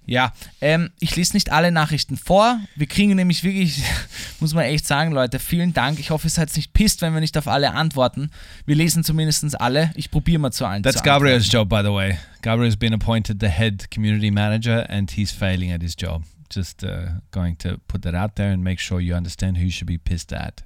[0.10, 2.60] Ja, ähm, ich lese nicht alle Nachrichten vor.
[2.76, 3.84] Wir kriegen nämlich wirklich,
[4.40, 6.00] muss man echt sagen, Leute, vielen Dank.
[6.00, 8.32] Ich hoffe, ihr seid nicht pisst, wenn wir nicht auf alle antworten.
[8.66, 9.92] Wir lesen zumindest alle.
[9.96, 12.18] Ich probiere mal zu allen That's zu Gabriel's job, by the way.
[12.42, 16.24] Gabriel's been appointed the head community manager, and he's failing at his job.
[16.52, 19.72] Just uh, going to put that out there and make sure you understand who you
[19.72, 20.64] should be pissed at.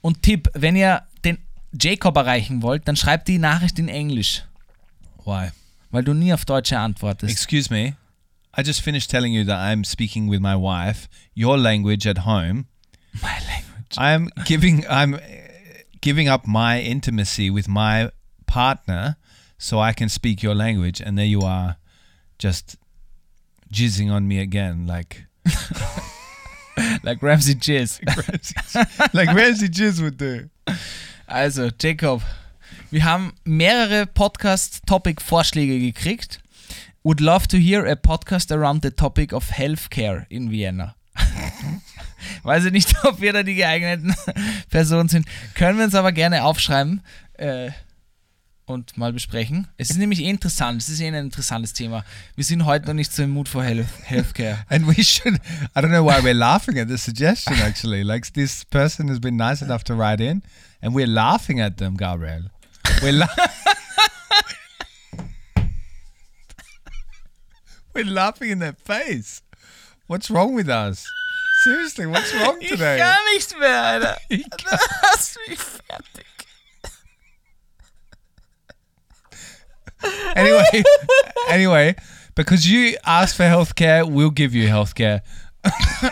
[0.00, 1.38] Und Tipp, wenn ihr den
[1.80, 4.42] Jacob erreichen wollt, dann schreibt die Nachricht in Englisch,
[5.24, 5.50] Why?
[5.92, 7.30] weil du nie auf Deutsche antwortest.
[7.30, 7.94] Excuse me.
[8.54, 12.66] I just finished telling you that I'm speaking with my wife, your language at home.
[13.22, 13.96] My language.
[13.96, 15.18] I'm giving I'm
[16.00, 18.10] giving up my intimacy with my
[18.46, 19.16] partner
[19.58, 21.76] so I can speak your language and there you are
[22.38, 22.76] just
[23.72, 25.24] jizzing on me again like
[27.02, 28.00] Like Ramsey Jizz.
[29.14, 30.48] like Ramsey Jizz would do.
[31.28, 32.22] Also, Jacob,
[32.90, 36.40] wir haben mehrere Podcast-Topic-Vorschläge gekriegt.
[37.04, 40.94] Would love to hear a podcast around the topic of healthcare in Vienna.
[42.44, 44.14] Weiß ich nicht, ob wir da die geeigneten
[44.70, 45.26] Personen sind.
[45.54, 47.02] Können wir uns aber gerne aufschreiben
[47.34, 47.70] äh,
[48.66, 49.66] und mal besprechen.
[49.78, 50.80] Es ist nämlich eh interessant.
[50.80, 52.04] Es ist eh ein interessantes Thema.
[52.36, 54.58] Wir sind heute noch nicht so im Mut for Health, Healthcare.
[54.68, 55.40] And we should
[55.74, 58.04] I don't know why we're laughing at this suggestion actually.
[58.04, 60.42] Like this person has been nice enough to write in
[60.80, 62.44] and we're laughing at them, Gabriel.
[63.02, 63.26] We're la-
[67.94, 69.42] We're laughing in their face.
[70.06, 71.06] What's wrong with us?
[71.62, 72.98] Seriously, what's wrong today?
[73.34, 74.16] nicht mehr, Alter.
[74.30, 74.42] Du
[75.02, 76.26] hast mich fertig.
[80.34, 80.82] Anyway,
[81.48, 81.94] anyway,
[82.34, 85.20] because you asked for healthcare, we'll give you healthcare.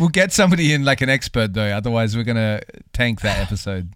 [0.00, 2.60] we'll get somebody in like an expert though, otherwise we're gonna
[2.92, 3.92] tank that episode.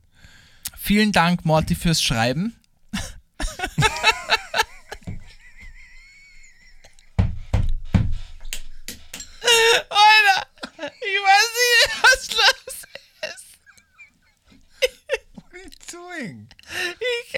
[0.76, 2.52] Vielen Dank, Morty, fürs Schreiben.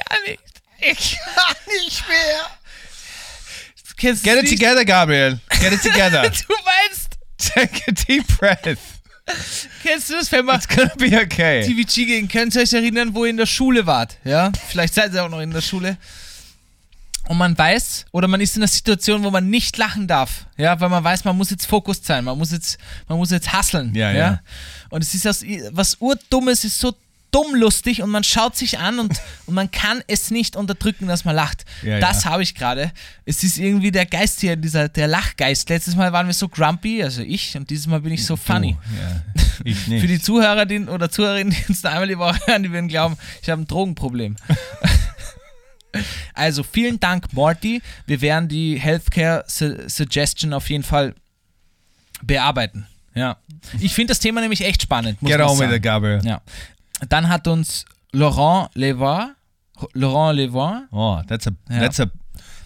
[0.09, 0.41] Kann nicht.
[0.81, 2.47] Ich kann nicht mehr.
[3.97, 4.59] Kennst Get it nicht?
[4.61, 5.41] together, Gabriel.
[5.61, 6.23] Get it together.
[6.49, 8.79] Du meinst, Take a deep breath.
[9.83, 11.63] kennst du das, wenn man It's gonna be okay.
[11.65, 14.53] TVG gehen, könnt ihr euch erinnern, wo ihr in der Schule wart, ja?
[14.69, 15.97] Vielleicht seid ihr auch noch in der Schule.
[17.29, 20.79] Und man weiß, oder man ist in einer Situation, wo man nicht lachen darf, ja,
[20.79, 23.95] weil man weiß, man muss jetzt fokussiert sein, man muss jetzt, man muss jetzt hasseln,
[23.97, 24.19] Ja, ja.
[24.19, 24.41] ja.
[24.91, 25.43] Und es ist aus,
[25.73, 26.95] was urdummes, ist so
[27.31, 31.25] dumm lustig und man schaut sich an und, und man kann es nicht unterdrücken, dass
[31.25, 31.65] man lacht.
[31.83, 32.31] Ja, das ja.
[32.31, 32.93] habe ich gerade.
[33.25, 35.69] Es ist irgendwie der Geist hier, dieser, der Lachgeist.
[35.69, 38.77] Letztes Mal waren wir so grumpy, also ich, und dieses Mal bin ich so funny.
[38.79, 39.23] Oh, ja.
[39.65, 40.01] Ich nicht.
[40.01, 42.89] Für die Zuhörer die, oder Zuhörerinnen, die uns da einmal die Woche hören, die würden
[42.89, 44.37] glauben, ich habe ein Drogenproblem.
[46.35, 47.83] also vielen Dank, Morty.
[48.07, 51.15] Wir werden die Healthcare Su Suggestion auf jeden Fall
[52.23, 52.87] bearbeiten.
[53.15, 53.39] Ja.
[53.81, 55.21] Ich finde das Thema nämlich echt spannend.
[55.23, 56.21] Muss Get on with it, Gabriel.
[56.23, 56.43] Ja.
[57.09, 59.35] Dann hat uns Laurent Levois,
[59.93, 61.81] Laurent Levois, Oh, that's a Yeah.
[61.81, 62.11] that's a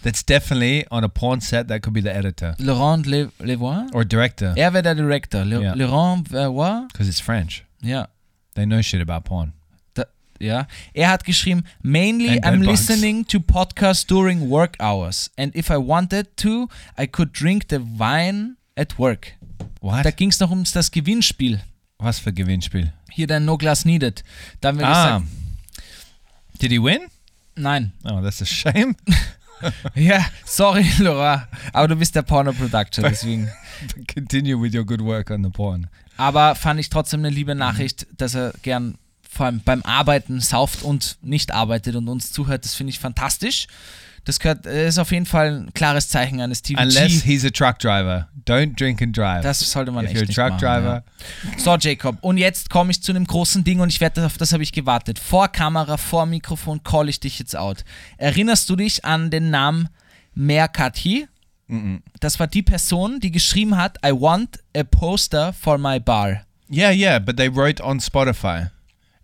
[0.02, 1.68] that's definitely on a porn set.
[1.68, 5.44] That could be the editor Laurent Le, Levois, or director er wäre der Director.
[5.44, 5.74] Le, Ja.
[5.74, 7.64] Laurent Levois, because it's French.
[7.82, 8.06] ja.
[8.54, 9.52] They know shit about porn.
[9.94, 10.04] Da,
[10.40, 15.70] ja, er hat geschrieben, mainly And I'm listening to podcasts during work hours and if
[15.70, 19.32] I wanted to, I could drink the wine at work.
[19.80, 20.04] What?
[20.04, 21.60] Da ging es noch um das Gewinnspiel.
[22.00, 22.92] Was für Gewinnspiel?
[23.10, 24.24] Hier dein No Glass Needed.
[24.60, 25.18] Da haben wir Ah.
[25.18, 25.32] gesagt,
[26.62, 27.00] Did he win?
[27.56, 27.92] nein.
[28.04, 28.96] Oh, that's a shame.
[29.94, 33.50] Ja, sorry, Laura, aber du bist der Porno Production, deswegen.
[34.14, 35.86] Continue with your good work on the porn.
[36.16, 38.96] Aber fand ich trotzdem eine liebe Nachricht, dass er gern
[39.28, 42.64] vor allem beim Arbeiten sauft und nicht arbeitet und uns zuhört.
[42.64, 43.66] Das finde ich fantastisch.
[44.24, 46.80] Das gehört, äh, ist auf jeden Fall ein klares Zeichen eines TVG.
[46.82, 48.28] Unless he's a truck driver.
[48.46, 49.42] Don't drink and drive.
[49.42, 51.04] das sollte man if echt you're a nicht truck machen, driver,
[51.52, 51.58] Ja.
[51.58, 54.52] So, Jacob, und jetzt komme ich zu einem großen Ding und ich werde auf das
[54.52, 55.18] habe ich gewartet.
[55.18, 57.84] Vor Kamera, vor Mikrofon call ich dich jetzt out.
[58.18, 59.88] Erinnerst du dich an den Namen
[60.34, 61.26] Merkati?
[62.18, 66.42] Das war die Person, die geschrieben hat, I want a poster for my bar.
[66.68, 68.70] yeah, yeah, but they wrote on Spotify,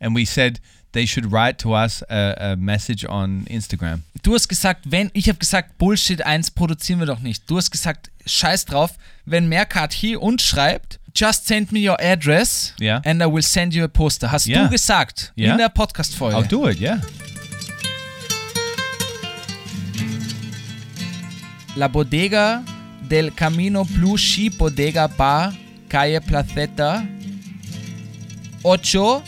[0.01, 0.61] and we said
[0.97, 4.03] they should write to us a, a message on Instagram.
[4.23, 7.43] Du hast gesagt, wenn, ich habe gesagt, Bullshit 1 produzieren wir doch nicht.
[7.51, 8.93] Du hast gesagt, scheiß drauf,
[9.27, 13.03] wenn Merkat hier uns schreibt, just send me your address Ja.
[13.05, 14.33] and I will send you a poster.
[14.33, 14.65] Hast Ja.
[14.65, 15.53] du gesagt Ja.
[15.53, 16.37] in der Podcast-Folge.
[16.37, 16.81] I'll do it.
[16.81, 17.01] Yeah.
[21.77, 22.63] La Bodega
[23.09, 25.53] del Camino Blue Sheep Bodega Bar,
[25.89, 27.05] Calle Placeta,
[28.65, 29.23] 8,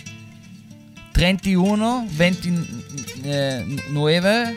[1.18, 2.07] 31,
[3.90, 4.57] 29,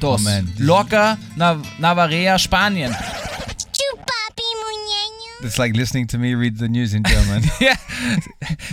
[0.00, 0.20] dos.
[0.20, 0.52] Oh, man.
[0.58, 2.94] Lorca, Nav Navarrea, Spanien.
[5.44, 7.42] It's like listening to me read the news in German.
[7.60, 7.74] Ja,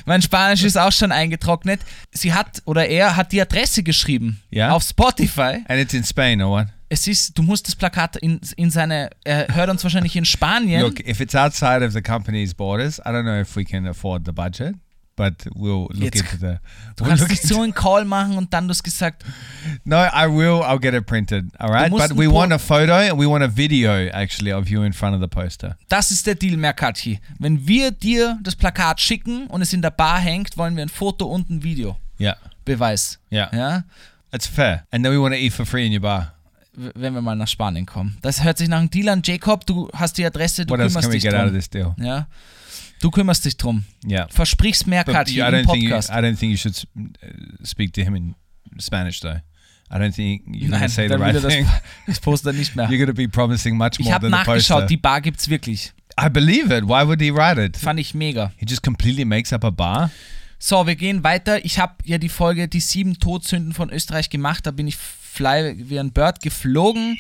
[0.06, 1.80] mein Spanisch ist auch schon eingetrocknet.
[2.12, 4.70] Sie hat oder er hat die Adresse geschrieben Ja.
[4.72, 5.64] auf Spotify.
[5.68, 6.68] and it's in Spain or what?
[6.90, 10.82] Es ist, du musst das Plakat in, in seine, er hört uns wahrscheinlich in Spanien.
[10.82, 14.26] Look, if it's outside of the company's borders, I don't know if we can afford
[14.26, 14.76] the budget,
[15.20, 16.56] but we'll look Jetzt- into the.
[16.96, 19.26] Du we'll kannst nicht so einen Call machen und dann du hast gesagt,
[19.84, 20.64] No, I will.
[20.64, 21.46] I'll get it printed.
[21.60, 24.70] All right, but ein we want a photo and we want a video actually of
[24.70, 25.76] you in front of the poster.
[25.90, 27.20] das ist der Deal, Merkatchi.
[27.38, 30.90] Wenn wir dir das Plakat schicken und es in der Bar hängt, wollen wir ein
[30.90, 31.98] Foto und ein Video.
[32.20, 33.20] Yeah, Beweis.
[33.32, 33.84] yeah, Ja?
[34.32, 34.86] that's fair.
[34.92, 36.34] And then we want to eat for free in your bar.
[36.74, 38.18] Wenn wir mal nach Spanien kommen.
[38.22, 39.22] Das hört sich nach einem Deal an.
[39.26, 41.48] Jacob, du hast die Adresse, du What else kümmerst can we dich get out of
[41.48, 41.56] drum.
[41.56, 41.94] this deal?
[41.98, 42.28] Ja?
[43.02, 43.86] Du kümmerst dich drum.
[44.08, 46.10] Yeah, Versprichst you- I im don't think you, Podcast.
[46.10, 47.06] I don't think you should uh,
[47.64, 48.36] speak to him in
[48.80, 49.40] Spanish though.
[49.92, 51.66] I don't think you're Nein, say the right er thing.
[51.66, 52.88] das, das Poster nicht mehr.
[52.90, 54.76] You're to be promising much Ich more habe than the poster.
[54.76, 55.94] nachgeschaut, die Bar gibt's wirklich.
[56.22, 56.84] I believe it.
[56.84, 57.78] Why would he write it?
[57.78, 58.52] Fand ich mega.
[58.58, 60.12] He just completely makes up a bar.
[60.60, 61.64] So, wir gehen weiter.
[61.64, 64.66] Ich habe ja die Folge Die sieben Todsünden von Österreich gemacht.
[64.68, 67.18] Da bin ich fly wie ein Bird geflogen.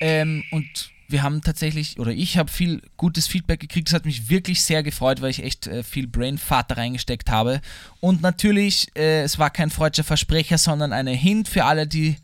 [0.00, 3.88] Ähm, und wir haben tatsächlich, oder ich habe viel gutes Feedback gekriegt.
[3.88, 7.60] Das hat mich wirklich sehr gefreut, weil ich echt äh, viel Brainfart da reingesteckt habe.
[8.00, 12.16] Und natürlich, äh, es war kein freudscher Versprecher, sondern eine Hint für alle, die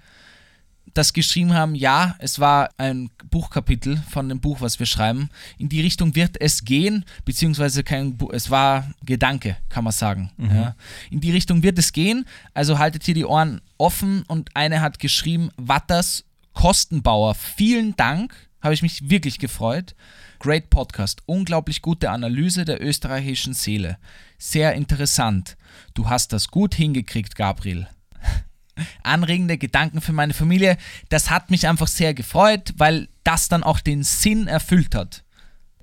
[0.95, 5.29] das geschrieben haben, ja, es war ein Buchkapitel von dem Buch, was wir schreiben.
[5.59, 10.31] In die Richtung wird es gehen, beziehungsweise kein Bu es war Gedanke, kann man sagen.
[10.39, 10.75] Ja.
[11.11, 14.99] In die Richtung wird es gehen, also haltet hier die Ohren offen und eine hat
[14.99, 19.95] geschrieben, Watters Kostenbauer, vielen Dank, habe ich mich wirklich gefreut.
[20.39, 23.99] Great Podcast, unglaublich gute Analyse der österreichischen Seele.
[24.39, 25.57] Sehr interessant.
[25.95, 27.89] Du hast das gut hingekriegt, Gabriel
[29.03, 30.77] anregende Gedanken für meine Familie.
[31.09, 35.25] Das hat mich einfach sehr gefreut, weil das dann auch den Sinn erfüllt hat,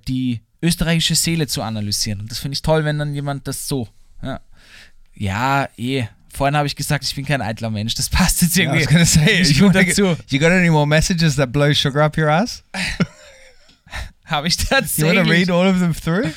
[0.08, 2.20] die österreichische Seele zu analysieren.
[2.20, 3.88] Und das finde ich toll, wenn dann jemand das so.
[4.22, 4.40] Ja,
[5.14, 6.06] ja eh.
[6.36, 7.94] Vorhin habe ich gesagt, ich bin kein eitler Mensch.
[7.94, 8.80] Das passt jetzt I irgendwie.
[8.84, 10.16] was going to say, nicht you, get- dazu.
[10.28, 12.62] you got any more messages that blow sugar up your ass?
[14.26, 15.30] Habe ich You want to tatsächlich.
[15.30, 16.32] read all of them through?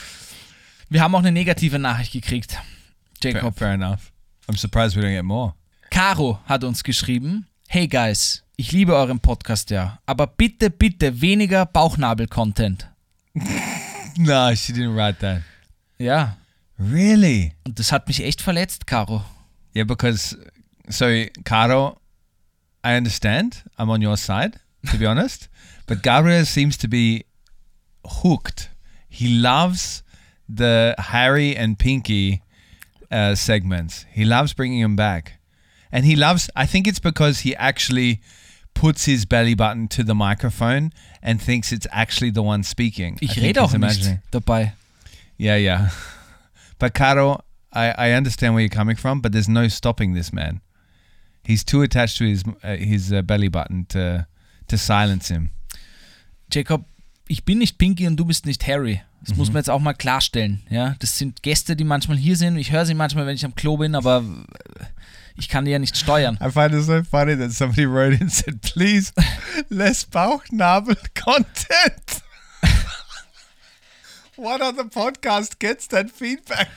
[0.90, 2.52] Wir haben auch eine negative Nachricht gekriegt.
[3.22, 3.58] Fair, Jacob.
[3.58, 4.12] fair enough.
[4.48, 5.54] I'm surprised we don't get more.
[5.90, 11.66] Caro hat uns geschrieben: Hey guys, ich liebe euren Podcast ja, aber bitte, bitte weniger
[11.66, 12.88] Bauchnabel-Content.
[14.18, 15.42] No, she didn't write that.
[15.98, 16.36] Ja,
[16.78, 17.54] Really?
[17.66, 19.24] und das hat mich echt verletzt, Caro.
[19.74, 20.36] Yeah, because
[20.90, 22.00] so Caro,
[22.84, 23.64] I understand.
[23.78, 24.60] I'm on your side,
[24.92, 25.48] to be honest.
[25.86, 27.26] But Gabriel seems to be
[28.06, 28.70] hooked.
[29.10, 30.04] He loves
[30.48, 32.42] the Harry and Pinky
[33.12, 34.06] uh, segments.
[34.12, 35.40] He loves bringing them back,
[35.92, 36.50] and he loves.
[36.56, 38.22] I think it's because he actually
[38.76, 43.16] puts his belly button to the microphone and thinks it's actually the one speaking.
[43.22, 44.20] I Ich rede auch nicht imagining.
[44.32, 44.74] dabei.
[45.38, 45.90] Yeah, yeah.
[46.80, 47.42] But Caro,
[47.74, 50.62] I, I understand where you're coming from, but there's no stopping this man.
[51.44, 54.28] He's too attached to his uh, his uh, belly button to
[54.68, 55.50] to silence him.
[56.50, 56.86] Jacob,
[57.28, 59.02] ich bin nicht Pinky und du bist nicht Harry.
[59.22, 60.62] Das muss man jetzt auch mal klarstellen.
[60.70, 62.58] Ja, das sind Gäste, die manchmal hier sind.
[62.58, 64.24] Ich höre sie manchmal, wenn ich am Klo bin, aber
[65.36, 66.38] ich kann die ja nicht steuern.
[66.42, 69.12] I find it so funny that somebody wrote in and said, "Please,
[69.70, 72.24] less Bauchnabel content."
[74.38, 76.70] what other podcast gets that feedback?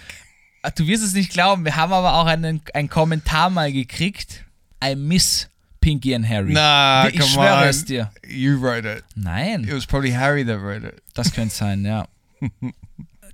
[0.71, 4.45] Du wirst es nicht glauben, wir haben aber auch einen, einen Kommentar mal gekriegt.
[4.83, 5.49] I miss
[5.81, 6.53] Pinky and Harry.
[6.53, 7.69] Nah, ich come schwöre on.
[7.69, 8.11] es dir.
[8.27, 9.05] You wrote it.
[9.17, 9.65] Nein.
[9.65, 11.03] It was probably Harry that wrote it.
[11.15, 12.07] Das könnte sein, ja.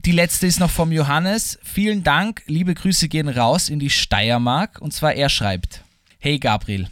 [0.04, 1.58] Die letzte ist noch vom Johannes.
[1.62, 4.80] Vielen Dank, liebe Grüße gehen raus in die Steiermark.
[4.80, 5.82] Und zwar er schreibt:
[6.18, 6.88] Hey Gabriel,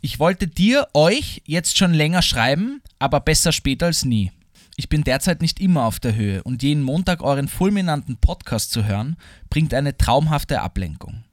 [0.00, 4.32] ich wollte dir, euch jetzt schon länger schreiben, aber besser später als nie.
[4.80, 8.84] Ich bin derzeit nicht immer auf der Höhe und jeden Montag euren fulminanten Podcast zu
[8.84, 9.16] hören,
[9.50, 11.24] bringt eine traumhafte Ablenkung.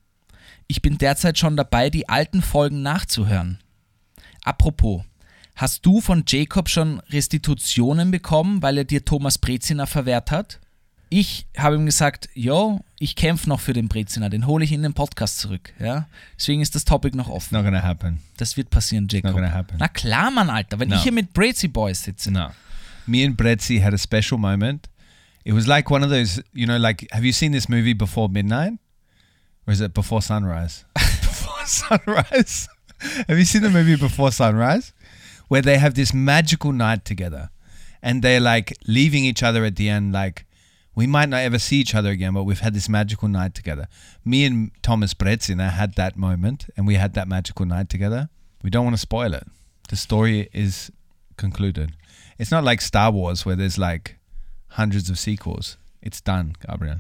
[0.66, 3.60] Ich bin derzeit schon dabei, die alten Folgen nachzuhören.
[4.44, 5.04] Apropos,
[5.56, 10.60] hast du von Jacob schon Restitutionen bekommen, weil er dir Thomas Breziner verwehrt hat?
[11.10, 14.82] Ich habe ihm gesagt, yo, ich kämpfe noch für den Breziner, den hole ich in
[14.82, 15.72] den Podcast zurück.
[15.78, 16.08] Ja?
[16.36, 17.54] Deswegen ist das Topic noch offen.
[17.54, 18.22] Not gonna happen.
[18.38, 19.26] Das wird passieren, Jacob.
[19.34, 19.78] Not gonna happen.
[19.78, 20.80] Na klar, Mann, Alter.
[20.80, 20.96] Wenn No.
[20.96, 22.32] ich hier mit Brezi Boys sitze.
[22.32, 22.50] No.
[23.08, 24.88] Me and Bretzi had a special moment.
[25.44, 28.28] It was like one of those, you know, like, have you seen this movie Before
[28.28, 28.74] Midnight?
[29.68, 30.86] Or is it Before Sunrise?
[30.96, 32.68] before Sunrise.
[33.28, 34.94] have you seen the movie Before Sunrise?
[35.48, 37.50] Where they have this magical night together
[38.02, 40.46] and they're like leaving each other at the end, like,
[40.96, 43.88] we might not ever see each other again, but we've had this magical night together.
[44.24, 48.30] Me and Thomas Brezina had that moment and we had that magical night together.
[48.64, 49.46] We don't want to spoil it.
[49.90, 50.92] The story is
[51.38, 51.94] concluded.
[52.38, 54.18] It's not like Star Wars where there's like
[54.70, 55.78] hundreds of sequels.
[56.02, 57.00] It's done, Gabriel.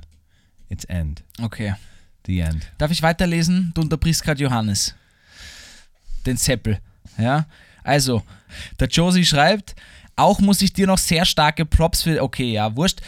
[0.69, 1.23] It's end.
[1.41, 1.75] Okay.
[2.25, 2.71] The end.
[2.77, 3.71] Darf ich weiterlesen?
[3.73, 4.95] Du unterbrichst gerade Johannes.
[6.25, 6.79] Den Seppel.
[7.17, 7.45] Ja.
[7.83, 8.23] Also,
[8.79, 9.75] der Josie schreibt,
[10.15, 12.23] auch muss ich dir noch sehr starke Props für.
[12.23, 13.01] Okay, ja, wurscht.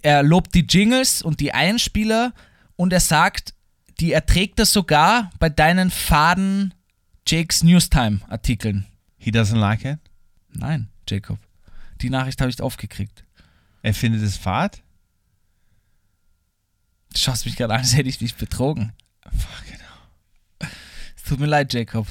[0.00, 2.32] Er lobt die Jingles und die Einspieler
[2.80, 3.52] Und er sagt,
[4.00, 6.72] die erträgt das sogar bei deinen faden
[7.28, 8.86] Jakes Newstime-Artikeln.
[9.18, 9.98] He doesn't like it.
[10.48, 11.38] Nein, Jacob.
[12.00, 13.24] Die Nachricht habe ich aufgekriegt.
[13.82, 14.82] Er findet es fad.
[17.12, 18.92] Du schaust mich gerade an, als hätte ich dich betrogen.
[19.24, 19.78] Fucking
[21.16, 22.06] Es tut mir leid, Jacob.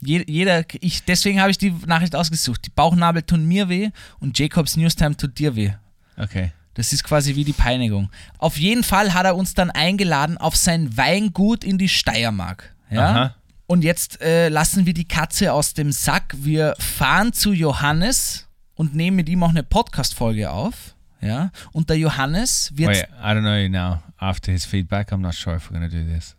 [0.00, 2.66] Je, jeder, ich, deswegen habe ich die Nachricht ausgesucht.
[2.66, 5.72] Die Bauchnabel tun mir weh und Jacobs Newstime tut dir weh.
[6.16, 6.52] Okay.
[6.74, 8.10] Das ist quasi wie die Peinigung.
[8.38, 12.74] Auf jeden Fall hat er uns dann eingeladen auf sein Weingut in die Steiermark.
[12.90, 13.10] Ja?
[13.10, 13.34] Aha.
[13.66, 16.34] Und jetzt äh, lassen wir die Katze aus dem Sack.
[16.36, 20.94] Wir fahren zu Johannes und nehmen mit ihm auch eine Podcast-Folge auf.
[21.20, 21.52] Ja?
[21.72, 22.90] Und der Johannes wird.
[22.90, 24.02] Wait, I don't know now.
[24.18, 26.36] After his feedback, I'm not sure if we're gonna do this.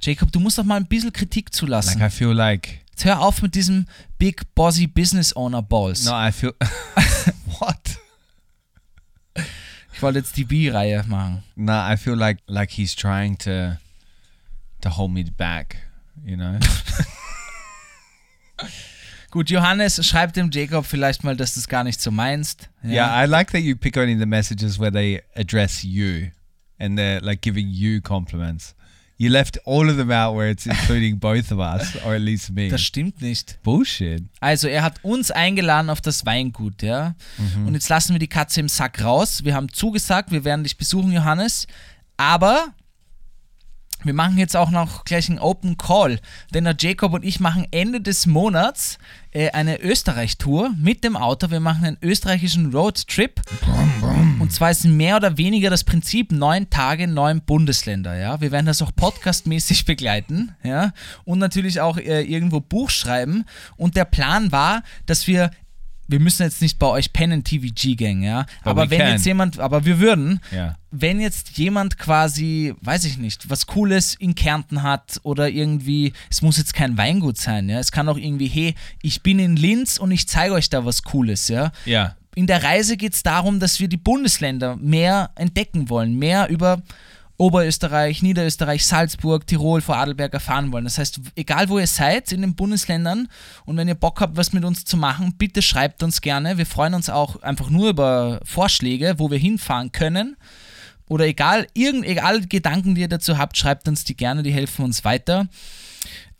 [0.00, 1.98] Jacob, du musst doch mal ein bisschen Kritik zulassen.
[2.00, 3.86] Like I feel like Jetzt hör auf mit diesem
[4.18, 6.04] Big Bossy Business Owner Balls.
[6.04, 6.52] no, I feel
[7.60, 7.98] what?
[9.92, 11.44] Ich wollte jetzt die B-Reihe machen.
[11.54, 13.76] No, I feel like like he's trying to
[14.80, 15.76] to hold me back.
[16.24, 16.58] You know.
[19.30, 22.70] Gut, Johannes, schreib dem Jacob vielleicht mal, dass du es gar nicht so meinst.
[22.82, 26.30] yeah, I like that you pick only the messages where they address you,
[26.78, 28.74] and they're like giving you compliments.
[29.20, 32.52] You left all of them out where it's including both of us, or at least
[32.52, 32.68] me.
[32.68, 33.58] Das stimmt nicht.
[33.64, 34.22] Bullshit.
[34.40, 37.14] Also, er hat uns eingeladen auf das Weingut, ja.
[37.66, 39.44] Und jetzt lassen wir die Katze im Sack raus.
[39.44, 41.66] Wir haben zugesagt, wir werden dich besuchen, Johannes.
[42.16, 42.72] Aber
[44.04, 46.20] wir machen jetzt auch noch gleich einen Open Call,
[46.54, 48.98] denn der Jacob und ich machen Ende des Monats
[49.32, 51.50] äh, eine Österreich-Tour mit dem Auto.
[51.50, 53.42] Wir machen einen österreichischen Roadtrip.
[54.38, 58.16] Und zwar ist mehr oder weniger das Prinzip neun Tage, neun Bundesländer.
[58.16, 60.54] Ja, wir werden das auch podcastmäßig begleiten.
[60.62, 60.92] Ja,
[61.24, 63.44] und natürlich auch äh, irgendwo Buch schreiben.
[63.76, 65.50] Und der Plan war, dass wir
[66.08, 68.46] wir müssen jetzt nicht bei euch pennen, TVG-Gang, ja.
[68.64, 69.12] aber we wenn can.
[69.12, 70.76] jetzt jemand, aber wir würden, Yeah.
[70.90, 76.40] wenn jetzt jemand quasi, weiß ich nicht, was Cooles in Kärnten hat oder irgendwie, es
[76.42, 79.98] muss jetzt kein Weingut sein, ja, es kann auch irgendwie, hey, ich bin in Linz
[79.98, 81.72] und ich zeige euch da was Cooles, ja.
[81.86, 82.16] Yeah.
[82.34, 86.82] In der Reise geht es darum, dass wir die Bundesländer mehr entdecken wollen, mehr über
[87.38, 90.84] Oberösterreich, Niederösterreich, Salzburg, Tirol, Vorarlberg erfahren wollen.
[90.84, 93.28] Das heißt, egal wo ihr seid in den Bundesländern
[93.64, 96.58] und wenn ihr Bock habt, was mit uns zu machen, bitte schreibt uns gerne.
[96.58, 100.36] Wir freuen uns auch einfach nur über Vorschläge, wo wir hinfahren können.
[101.06, 104.84] Oder egal, irgend, egal Gedanken, die ihr dazu habt, schreibt uns die gerne, die helfen
[104.84, 105.46] uns weiter.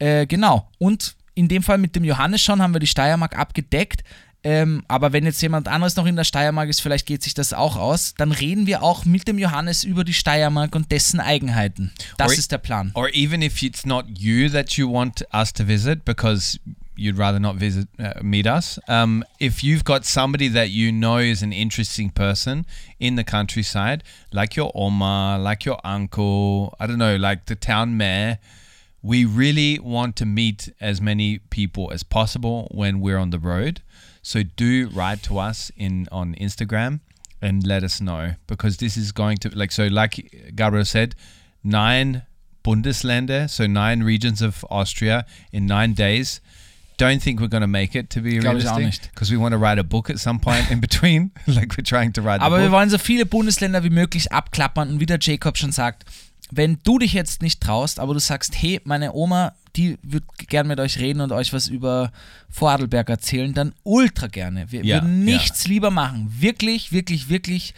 [0.00, 0.68] Äh, genau.
[0.78, 4.02] Und in dem Fall mit dem Johannes schon haben wir die Steiermark abgedeckt.
[4.44, 7.52] Ähm, aber wenn jetzt jemand anderes noch in der Steiermark ist, vielleicht geht sich das
[7.52, 11.92] auch aus, dann reden wir auch mit dem Johannes über die Steiermark und dessen Eigenheiten.
[12.18, 12.92] Das Or- ist der Plan.
[12.94, 16.58] Or even if it's not you that you want us to visit because
[16.96, 21.18] you'd rather not visit uh, meet us, um, if you've got somebody that you know
[21.18, 22.64] is an interesting person
[23.00, 27.96] in the countryside, like your oma, like your uncle, I don't know, like the town
[27.96, 28.38] mayor,
[29.02, 33.80] we really want to meet as many people as possible when we're on the road.
[34.28, 37.00] So do write to us in on Instagram
[37.40, 41.14] and let us know because this is going to like so like Gabriel said,
[41.64, 42.26] nine
[42.62, 46.42] Bundesländer, so nine regions of Austria in nine days.
[46.98, 49.58] Don't think we're going to make it to be Glaub realistic because we want to
[49.58, 52.42] write a book at some point in between, like we're trying to write.
[52.42, 56.04] Aber wir wollen so viele Bundesländer wie möglich abklappern und wie der Jacob schon sagt,
[56.50, 60.66] wenn du dich jetzt nicht traust, aber du sagst, hey, meine Oma, die würde gern
[60.66, 62.10] mit euch reden und euch was über
[62.48, 64.70] Vorarlberg erzählen, dann ultra gerne.
[64.72, 65.34] Wir Ja, würden ja.
[65.34, 66.32] nichts lieber machen.
[66.40, 67.74] Wirklich, wirklich, wirklich.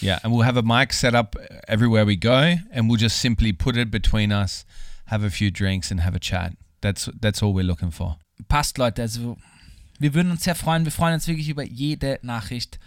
[0.00, 1.36] Yeah, and we'll have a mic set up
[1.66, 2.30] everywhere we go,
[2.72, 4.64] and we'll just simply put it between us,
[5.06, 6.52] have a few drinks, and have a chat.
[6.80, 8.16] That's that's all we're looking for.
[8.48, 9.02] Passt, Leute.
[9.02, 9.36] Also,
[9.98, 10.84] wir würden uns sehr freuen.
[10.84, 12.78] Wir freuen uns wirklich über jede Nachricht.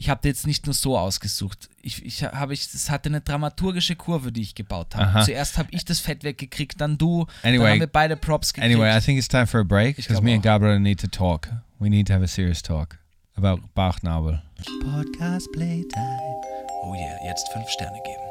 [0.00, 1.68] Ich habe jetzt nicht nur so ausgesucht.
[1.82, 5.04] Ich, ich habe ich, das hatte eine dramaturgische Kurve, die ich gebaut habe.
[5.08, 5.24] Aha.
[5.26, 7.26] Zuerst habe ich das Fett weggekriegt, dann du.
[7.42, 8.74] Anyway- dann haben wir beide Props gekriegt.
[8.74, 10.44] Anyway, I think it's time for a break Ich because me and auch.
[10.44, 11.48] Gabriel need to talk.
[11.80, 12.96] We need to have a serious talk
[13.36, 14.40] about Bauchnabel.
[14.82, 16.40] Podcast Playtime.
[16.82, 18.22] oh yeah, jetzt fünf Sterne geben.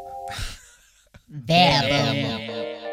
[1.27, 2.88] Werbung.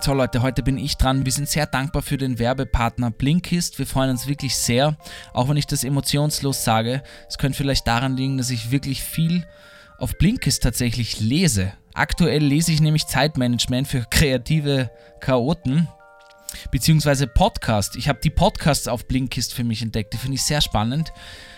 [0.00, 1.24] So Leute, heute bin ich dran.
[1.24, 3.78] Wir sind sehr dankbar für den Werbepartner Blinkist.
[3.78, 4.98] Wir freuen uns wirklich sehr,
[5.32, 7.02] auch wenn ich das emotionslos sage.
[7.28, 9.46] Es könnte vielleicht daran liegen, dass ich wirklich viel
[9.98, 11.72] auf Blinkist tatsächlich lese.
[11.94, 14.90] Aktuell lese ich nämlich Zeitmanagement für kreative
[15.20, 15.88] Chaoten.
[16.70, 17.96] Beziehungsweise Podcast.
[17.96, 20.12] Ich habe die Podcasts auf Blinkist für mich entdeckt.
[20.12, 21.12] Die finde ich sehr spannend.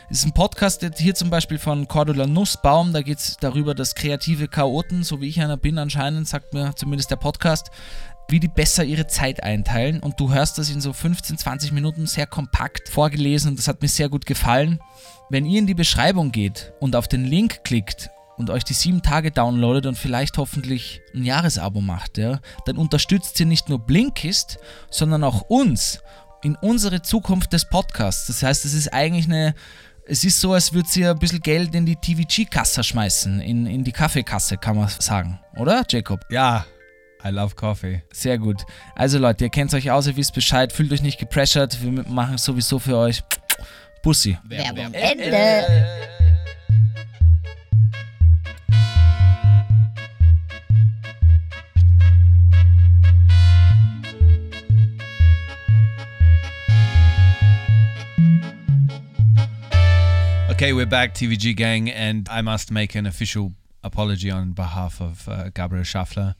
[0.08, 2.92] Es ist ein Podcast hier zum Beispiel von Cordula Nussbaum.
[2.92, 6.74] Da geht es darüber, dass kreative Chaoten, so wie ich einer bin anscheinend, sagt mir
[6.76, 7.70] zumindest der Podcast,
[8.28, 10.00] wie die besser ihre Zeit einteilen.
[10.00, 13.82] Und du hörst das in so 15, 20 Minuten sehr kompakt vorgelesen und das hat
[13.82, 14.80] mir sehr gut gefallen.
[15.30, 19.02] Wenn ihr in die Beschreibung geht und auf den Link klickt und euch die sieben
[19.02, 24.58] Tage downloadet und vielleicht hoffentlich ein Jahresabo macht, ja, dann unterstützt ihr nicht nur Blinkist,
[24.90, 26.00] sondern auch uns
[26.42, 28.26] in unsere Zukunft des Podcasts.
[28.26, 29.54] Das heißt, es ist eigentlich eine,
[30.06, 33.82] es ist so, als würde ihr ein bisschen Geld in die TVG-Kasse schmeißen, in, in
[33.82, 36.24] die Kaffeekasse, kann man sagen, oder, Jacob?
[36.30, 36.66] Ja,
[37.26, 38.02] I love coffee.
[38.12, 38.64] Sehr gut.
[38.94, 42.36] Also Leute, ihr kennt euch aus, ihr wisst Bescheid, fühlt euch nicht gepressured, wir machen
[42.36, 43.22] es sowieso für euch.
[44.02, 44.38] Bussi.
[44.44, 45.64] Werbung Ende.
[60.48, 63.52] Okay, we're back, TVG gang, and I must make an official
[63.82, 66.36] apology on behalf of uh, Gabriel Schaffler.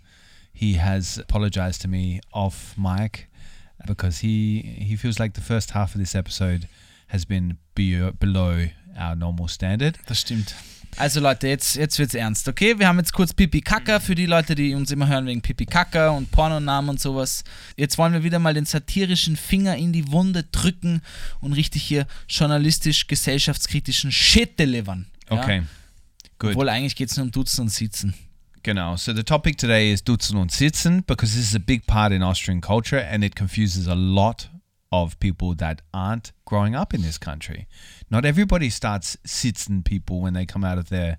[0.58, 3.28] He has apologized to me off mic
[3.86, 6.66] because he he feels like the first half of this episode
[7.08, 9.98] has been be- below our normal standard.
[10.06, 10.54] Das stimmt.
[10.98, 12.78] Also Leute, jetzt, jetzt wird's ernst, okay?
[12.78, 15.66] Wir haben jetzt kurz Pipi Kaka für die Leute, die uns immer hören wegen Pipi
[15.66, 17.44] Kaka und Pornonamen und sowas.
[17.76, 21.02] Jetzt wollen wir wieder mal den satirischen Finger in die Wunde drücken
[21.40, 25.06] und richtig hier journalistisch, gesellschaftskritischen Shit delivern.
[25.30, 25.42] Ja?
[25.42, 25.62] Okay,
[26.38, 26.52] good.
[26.52, 28.14] Obwohl eigentlich geht's nur um Dutzen und Sitzen.
[28.66, 28.96] Genau.
[28.96, 32.20] So the topic today is Dutzen und Sitzen because this is a big part in
[32.20, 34.48] Austrian culture and it confuses a lot
[34.90, 37.68] of people that aren't growing up in this country.
[38.10, 41.18] Not everybody starts sitzen people when they come out of their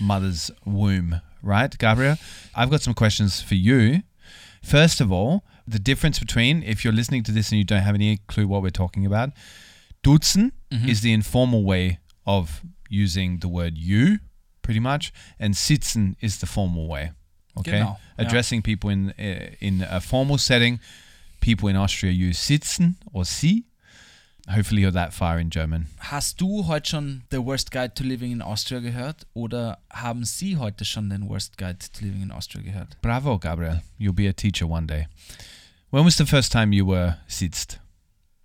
[0.00, 2.16] mother's womb, right, Gabriel?
[2.54, 4.02] I've got some questions for you.
[4.62, 7.96] First of all, the difference between if you're listening to this and you don't have
[7.96, 9.32] any clue what we're talking about,
[10.02, 10.88] dutzen mm-hmm.
[10.88, 14.20] is the informal way of using the word you,
[14.68, 17.12] pretty much, and sitzen is the formal way.
[17.54, 18.24] Okay, Genau, ja.
[18.24, 20.78] addressing people in uh, in a formal setting,
[21.40, 23.64] people in Austria use sitzen or sie.
[24.46, 25.86] Hopefully, you're that far in German.
[25.98, 29.26] Hast du heute schon The Worst Guide to Living in Austria gehört?
[29.34, 33.00] Oder haben Sie heute schon den Worst Guide to Living in Austria gehört?
[33.00, 33.82] Bravo, Gabriel.
[33.98, 35.06] You'll be a teacher one day.
[35.90, 37.80] When was the first time you were sitzt?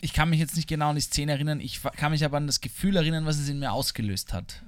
[0.02, 2.48] Ich kann mich jetzt nicht genau an die Szene erinnern, ich kann mich aber an
[2.48, 4.62] das Gefühl erinnern, was es in mir ausgelöst hat.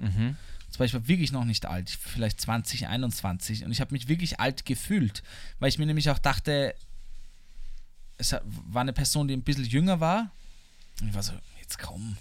[0.76, 4.10] Und zwar, ich war wirklich noch nicht alt, vielleicht 20, 21 und ich habe mich
[4.10, 5.24] wirklich alt gefühlt,
[5.60, 6.76] weil ich mir nämlich auch dachte,
[8.18, 10.32] es war eine Person, die ein bisschen jünger war
[11.00, 12.18] und ich war so, jetzt komm,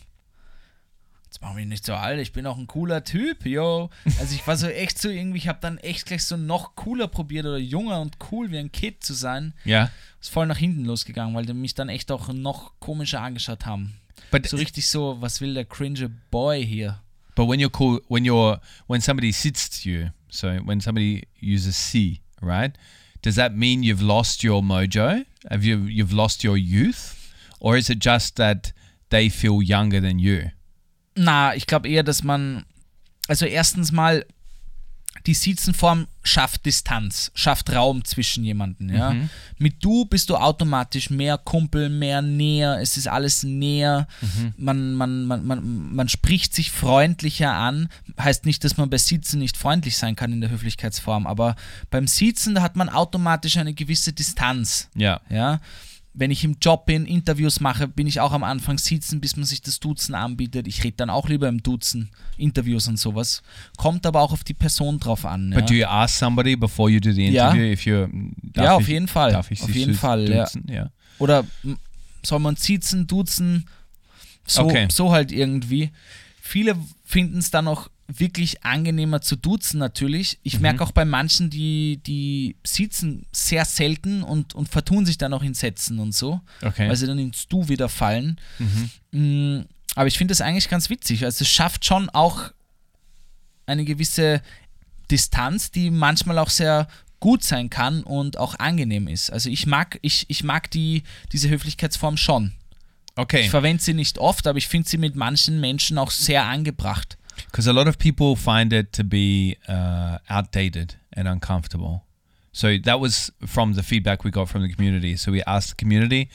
[1.24, 3.90] jetzt mach mich nicht so alt, ich bin auch ein cooler Typ, yo.
[4.20, 7.08] Also ich war so echt so irgendwie, ich habe dann echt gleich so noch cooler
[7.08, 9.52] probiert oder junger und cool wie ein Kid zu sein.
[9.66, 9.90] Yeah.
[10.20, 13.98] Ist voll nach hinten losgegangen, weil die mich dann echt auch noch komischer angeschaut haben.
[14.30, 17.00] But So richtig so, was will der cringe Boy hier?
[17.34, 21.76] But when you're cool, when you're when somebody sits to you, so when somebody uses
[21.76, 22.76] "sie," right?
[23.22, 25.24] Does that mean you've lost your mojo?
[25.50, 28.72] Have you you've lost your youth, or is it just that
[29.10, 30.50] they feel younger than you?
[31.16, 32.64] Na, ich glaube eher, dass man,
[33.28, 34.24] also erstens mal,
[35.26, 39.14] die Sitzenform schafft Distanz, schafft Raum zwischen jemanden, ja.
[39.58, 44.06] Mit du bist du automatisch mehr Kumpel, mehr näher, es ist alles näher,
[44.56, 47.88] man, man, man, man, man spricht sich freundlicher an,
[48.20, 51.56] heißt nicht, dass man bei Sitzen nicht freundlich sein kann in der Höflichkeitsform, aber
[51.90, 54.88] beim Sitzen, da hat man automatisch eine gewisse Distanz.
[54.96, 55.20] Yeah.
[55.30, 55.60] Ja.
[56.16, 59.44] Wenn ich im Job bin, Interviews mache, bin ich auch am Anfang sitzen, bis man
[59.44, 60.68] sich das Duzen anbietet.
[60.68, 63.42] Ich rede dann auch lieber im Duzen, Interviews und sowas.
[63.76, 65.50] Kommt aber auch auf die Person drauf an.
[65.50, 67.50] Ja, But do you ask somebody before you do the Ja.
[67.50, 68.08] interview if you're?
[68.52, 69.32] darf Ja, auf ich- jeden Fall.
[69.32, 70.46] darf ich Auf jeden Fall, ja.
[70.70, 70.92] Yeah.
[71.18, 71.44] Oder
[72.22, 73.68] soll man sitzen, duzen,
[74.46, 74.86] so, Okay.
[74.92, 75.90] so halt irgendwie.
[76.40, 80.34] Viele finden es dann auch wirklich angenehmer zu duzen natürlich.
[80.34, 80.40] Mhm.
[80.42, 85.32] Ich merke auch bei manchen, die, die sitzen sehr selten und, und vertun sich dann
[85.32, 86.40] auch in Sätzen und so.
[86.62, 86.88] Okay.
[86.88, 88.38] weil sie dann ins Du wieder fallen.
[89.12, 89.60] Mm,
[89.94, 91.24] Aber ich finde das eigentlich ganz witzig.
[91.24, 92.50] Also es schafft schon auch
[93.66, 94.42] eine gewisse
[95.10, 96.88] Distanz, die manchmal auch sehr
[97.20, 99.30] gut sein kann und auch angenehm ist.
[99.30, 102.52] Also ich mag, ich, ich mag die, diese Höflichkeitsform schon.
[103.16, 103.40] okay.
[103.42, 107.16] Ich verwende sie nicht oft, aber ich finde sie mit manchen Menschen auch sehr angebracht.
[107.46, 112.04] Because a lot of people find it to be uh, outdated and uncomfortable.
[112.52, 115.16] So that was from the feedback we got from the community.
[115.16, 116.30] So we asked the community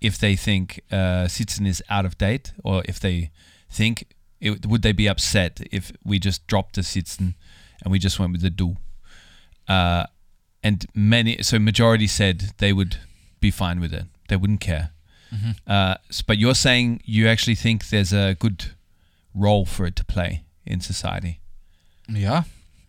[0.00, 3.30] if they think uh, is out of date or if they
[3.70, 7.34] think it, would they be upset if we just dropped the Sitzen
[7.82, 8.76] and we just went with the Du.
[9.68, 10.04] Uh,
[10.62, 12.96] and many, so majority said they would
[13.40, 14.04] be fine with it.
[14.28, 14.90] They wouldn't care.
[15.66, 15.94] Uh,
[16.26, 18.72] but you're saying you actually think there's a good
[19.34, 21.38] role for it to play in society.
[22.08, 22.44] Ja,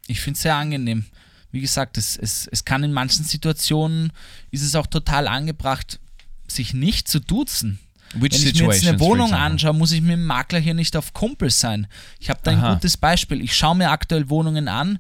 [0.07, 1.05] ich finde es sehr angenehm.
[1.51, 4.11] Wie gesagt, es, es, es kann in manchen Situationen,
[4.51, 5.99] ist es auch total angebracht,
[6.47, 7.79] sich nicht zu duzen.
[8.15, 10.95] Which Wenn ich mir jetzt eine Wohnung anschaue, muss ich mit dem Makler hier nicht
[10.95, 11.87] auf Kumpel sein.
[12.19, 12.73] Ich habe da ein Aha.
[12.75, 13.41] gutes Beispiel.
[13.41, 14.99] Ich schaue mir aktuell Wohnungen an.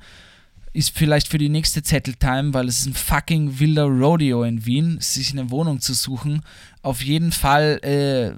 [0.73, 4.99] Ist vielleicht für die nächste Zetteltime, weil es ist ein fucking wilder Rodeo in Wien,
[4.99, 6.41] sich eine Wohnung zu suchen.
[6.81, 8.33] Auf jeden Fall äh,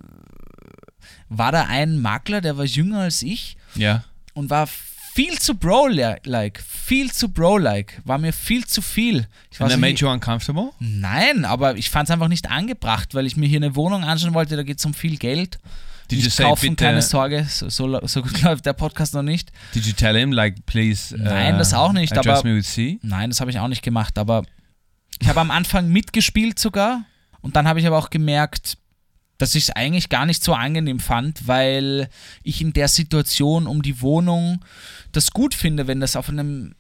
[1.29, 4.03] war da ein Makler, der war jünger als ich Yeah.
[4.33, 9.27] und war viel zu bro-like, viel zu bro-like, war mir viel zu viel.
[9.49, 10.71] Ich And that made you uncomfortable?
[10.79, 14.33] nein, aber ich fand es einfach nicht angebracht, weil ich mir hier eine Wohnung anschauen
[14.33, 15.57] wollte, da geht es um viel Geld.
[16.11, 19.13] Did you nicht say, kaufen, bitte, keine Sorge, so, so, so gut läuft der Podcast
[19.13, 19.51] noch nicht.
[19.73, 22.99] did you tell him, like, please uh, Nein, das auch nicht, aber- me with C?
[23.01, 24.43] Nein, das habe ich auch nicht gemacht, aber
[25.19, 27.05] ich habe am Anfang mitgespielt sogar
[27.41, 28.77] und dann habe ich aber auch gemerkt,
[29.37, 32.09] dass ich es eigentlich gar nicht so angenehm fand, weil
[32.43, 34.63] ich in der Situation um die Wohnung
[35.11, 36.75] das gut finde, wenn das auf einem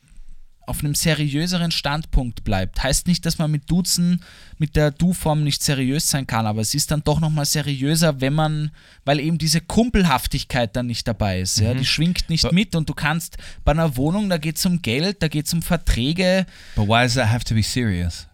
[0.67, 2.81] auf einem seriöseren Standpunkt bleibt.
[2.81, 4.23] Heißt nicht, dass man mit Duzen,
[4.57, 8.33] mit der Du-Form nicht seriös sein kann, aber es ist dann doch nochmal seriöser, wenn
[8.33, 8.71] man,
[9.03, 11.59] weil eben diese Kumpelhaftigkeit dann nicht dabei ist.
[11.59, 11.75] Ja?
[11.75, 14.81] Die schwingt nicht So- mit und du kannst bei einer Wohnung, da geht es um
[14.81, 16.47] Geld, da geht es um Verträge.
[16.75, 18.25] But why does that have to be serious?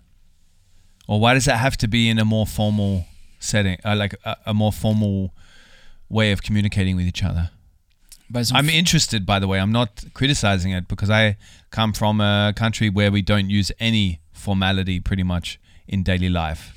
[1.07, 3.05] Or why does that have to be in a more formal
[3.41, 5.33] setting, uh, like a, a more formal
[6.09, 7.49] way of communicating with each other?
[8.57, 9.59] I'm interested, by the way.
[9.59, 11.35] I'm not criticizing it because I
[11.69, 16.73] come from a country where we don't use any formality pretty much in daily life.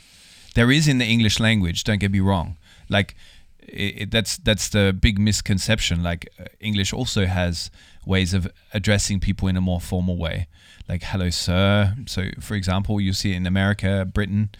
[0.56, 1.84] There is in the English language.
[1.84, 2.56] Don't get me wrong.
[2.88, 3.14] Like
[3.60, 6.02] it, it- that's that's the big misconception.
[6.02, 7.70] Like uh, English also has
[8.04, 10.46] ways of addressing people in a more formal way,
[10.88, 14.50] like "Hello, sir." So, for example, you see it in America, Britain,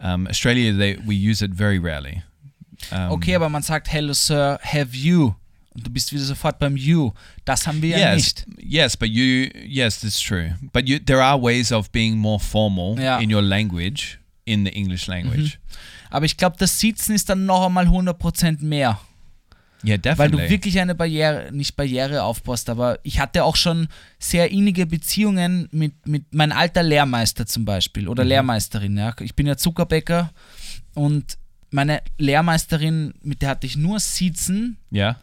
[0.00, 0.72] um, Australia.
[0.76, 2.22] They we use it very rarely.
[2.90, 5.34] Um, Okay, aber man sagt Hello Sir, have you?
[5.74, 7.12] Und du bist wieder sofort beim you.
[7.44, 8.46] Das haben wir ja yes, nicht.
[8.72, 10.54] yes, but you yes, that's true.
[10.72, 13.18] But you there are ways of being more formal Yeah.
[13.20, 15.58] in your language in the English language.
[16.10, 19.00] Aber ich glaube, das Sitzen ist dann noch einmal 100% mehr.
[19.92, 20.46] Weil definitely.
[20.46, 25.68] du wirklich eine Barriere, nicht Barriere aufbaust, aber ich hatte auch schon sehr innige Beziehungen
[25.72, 28.96] mit, mit mein alter Lehrmeister zum Beispiel oder Lehrmeisterin.
[28.96, 29.14] Ja.
[29.20, 30.30] Ich bin ja Zuckerbäcker
[30.94, 31.36] und
[31.70, 35.16] meine Lehrmeisterin, mit der hatte ich nur Sitzen, yeah.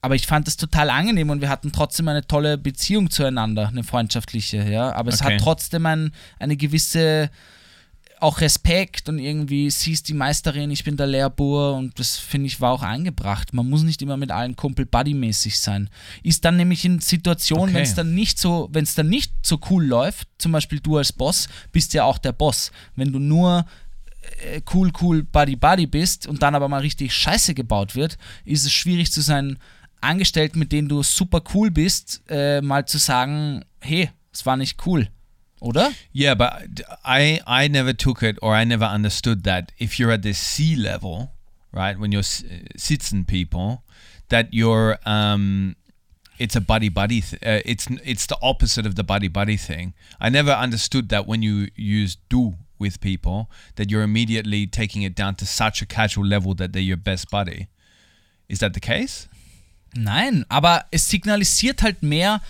[0.00, 3.82] aber ich fand das total angenehm und wir hatten trotzdem eine tolle Beziehung zueinander, eine
[3.82, 4.92] freundschaftliche, ja.
[4.92, 5.34] Aber es Okay.
[5.34, 7.30] hat trotzdem ein, eine gewisse
[8.20, 12.46] auch Respekt und irgendwie sie ist die Meisterin, ich bin der Lehrbur und das finde
[12.46, 13.52] ich war auch angebracht.
[13.52, 15.88] Man muss nicht immer mit allen Kumpel buddy-mäßig sein.
[16.22, 17.74] Ist dann nämlich in Situationen, Okay.
[17.74, 20.96] wenn es dann nicht so, wenn es dann nicht so cool läuft, zum Beispiel du
[20.96, 22.72] als Boss, bist ja auch der Boss.
[22.96, 23.66] Wenn du nur
[24.52, 28.64] äh, cool, cool, buddy, buddy bist und dann aber mal richtig Scheiße gebaut wird, ist
[28.64, 29.58] es schwierig zu sein,
[30.00, 34.86] Angestellten, mit denen du super cool bist, äh, mal zu sagen, hey, es war nicht
[34.86, 35.08] cool.
[35.60, 35.94] Oder?
[36.12, 40.22] Yeah, but I I never took it or I never understood that if you're at
[40.22, 41.32] the sea level,
[41.72, 43.82] right, when you're sitzen people,
[44.28, 45.74] that you're um
[46.38, 49.94] it's a buddy buddy th- uh, it's it's the opposite of the buddy buddy thing.
[50.20, 55.16] I never understood that when you use do with people that you're immediately taking it
[55.16, 57.66] down to such a casual level that they're your best buddy.
[58.48, 59.28] Is that the case?
[59.94, 62.40] Nein, aber es signalisiert halt mehr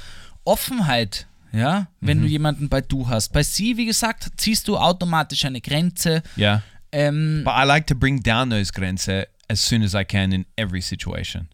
[0.44, 3.32] Offenheit, ja, wenn du jemanden bei du hast.
[3.32, 6.22] Bei sie, wie gesagt, ziehst du automatisch eine Grenze.
[6.36, 6.62] Yeah.
[6.92, 10.46] Ähm, But I like to bring down those grenze as soon as I can in
[10.56, 11.48] every situation.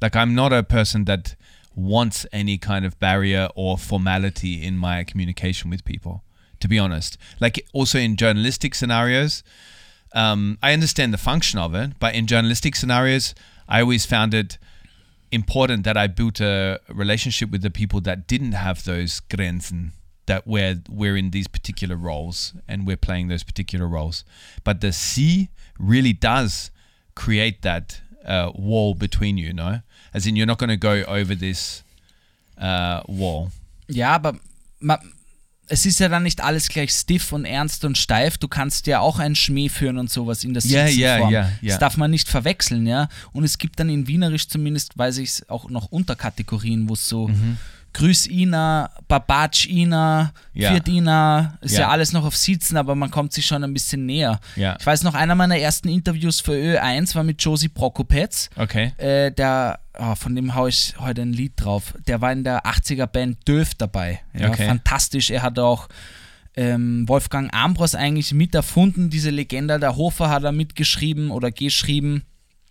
[0.00, 1.36] Like I'm not a person that
[1.74, 6.22] wants any kind of barrier or formality in my communication with people.
[6.60, 9.44] To be honest, like also in journalistic scenarios,
[10.12, 13.34] um, I understand the function of it, but in journalistic scenarios,
[13.68, 14.58] I always found it
[15.30, 19.90] important that I built a relationship with the people that didn't have those grenzen
[20.26, 24.24] that where we're in these particular roles and we're playing those particular roles.
[24.62, 25.48] But the C
[25.78, 26.70] really does
[27.14, 29.80] create that uh, wall between you, no?
[30.14, 31.82] As in, you're not going to go over this
[32.58, 33.50] uh, wall.
[33.88, 34.36] Yeah, but
[34.80, 34.98] ma,
[35.68, 38.38] es ist ja dann nicht alles gleich stiff und ernst und steif.
[38.38, 41.32] Du kannst ja auch einen Schmäh führen und sowas in der ja, Sitzenform.
[41.32, 41.50] ja, ja.
[41.62, 43.08] Das darf man nicht verwechseln, ja.
[43.32, 47.08] Und es gibt dann in Wienerisch zumindest, weiß ich es, auch noch Unterkategorien, wo es
[47.08, 47.58] so Mhm.
[47.92, 50.70] Grüß Ina, Babatsch Ina, Ja.
[50.72, 51.80] Viert Ina, ist ja.
[51.80, 51.88] Ja.
[51.88, 54.38] alles noch auf Sitzen, aber man kommt sich schon ein bisschen näher.
[54.56, 54.76] Ja.
[54.78, 58.50] Ich weiß noch, einer meiner ersten Interviews für Ö1 war mit Josie Prokopetz.
[58.56, 58.92] Okay.
[58.98, 61.94] Äh, der, ah, von dem haue ich heute ein Lied drauf.
[62.06, 64.20] Der war in der 80er Band Döf dabei.
[64.32, 64.66] Ja, Okay.
[64.66, 65.30] Fantastisch.
[65.30, 65.88] Er hat auch
[66.56, 69.10] ähm, Wolfgang Ambros eigentlich mit erfunden.
[69.10, 72.24] Diese Legende der Hofer hat er mitgeschrieben oder geschrieben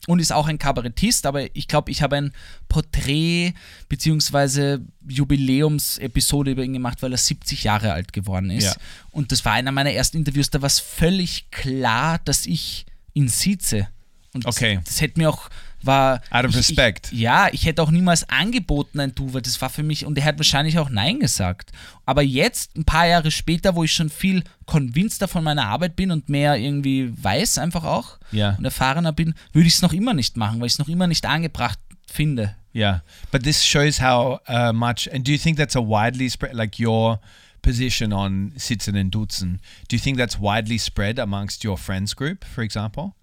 [0.08, 1.28] und ist auch ein Kabarettist.
[1.28, 2.34] Aber ich glaube, ich habe ein
[2.70, 3.54] Porträt
[3.90, 8.64] beziehungsweise Jubiläumsepisode über ihn gemacht, weil er 70 Jahre alt geworden ist.
[8.66, 8.74] Ja.
[9.12, 10.50] Und das war einer meiner ersten Interviews.
[10.50, 13.88] Da war es völlig klar, dass ich ihn sieze.
[14.34, 14.76] Und Okay.
[14.76, 15.50] das, das hätte mir auch,
[15.82, 16.22] war...
[16.32, 17.12] Out of ich, respect.
[17.12, 20.18] Ich, ja, ich hätte auch niemals angeboten ein Du, weil das war für mich, und
[20.18, 21.72] er hat wahrscheinlich auch Nein gesagt.
[22.06, 26.12] Aber jetzt, ein paar Jahre später, wo ich schon viel convinceder von meiner Arbeit bin
[26.12, 28.56] und mehr irgendwie weiß einfach auch Ja.
[28.58, 31.08] und erfahrener bin, würde ich es noch immer nicht machen, weil ich es noch immer
[31.08, 32.56] nicht angebracht finde.
[32.74, 33.02] Yeah,
[33.32, 35.10] but this shows how uh, much.
[35.12, 37.20] And do you think that's a widely spread, like your
[37.64, 39.60] position on Sitzen and Dutzen?
[39.90, 43.16] Do you think that's widely spread amongst your friends group, for example,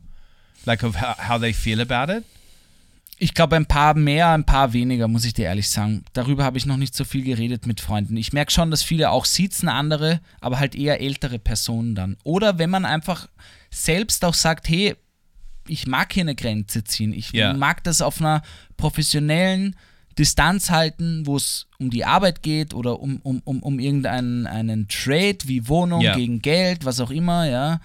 [0.67, 2.25] like of how, how they feel about it?
[3.19, 6.05] Ich glaube, ein paar mehr, ein paar weniger, muss ich dir ehrlich sagen.
[6.15, 8.17] Darüber habe ich noch nicht so viel geredet mit Freunden.
[8.17, 12.17] Ich merke schon, dass viele auch sitzen, andere, aber halt eher ältere Personen dann.
[12.25, 13.29] Oder wenn man einfach
[13.71, 14.95] selbst auch sagt, hey,
[15.69, 17.13] ich mag hier eine Grenze ziehen.
[17.13, 17.55] Ich Ja.
[17.55, 18.43] mag das auf einer
[18.77, 19.77] professionellen
[20.19, 24.87] Distanz halten, wo es um die Arbeit geht oder um, um, um, um irgendeinen einen
[24.89, 26.15] Trade wie Wohnung Ja.
[26.17, 27.81] gegen Geld, was auch immer, ja.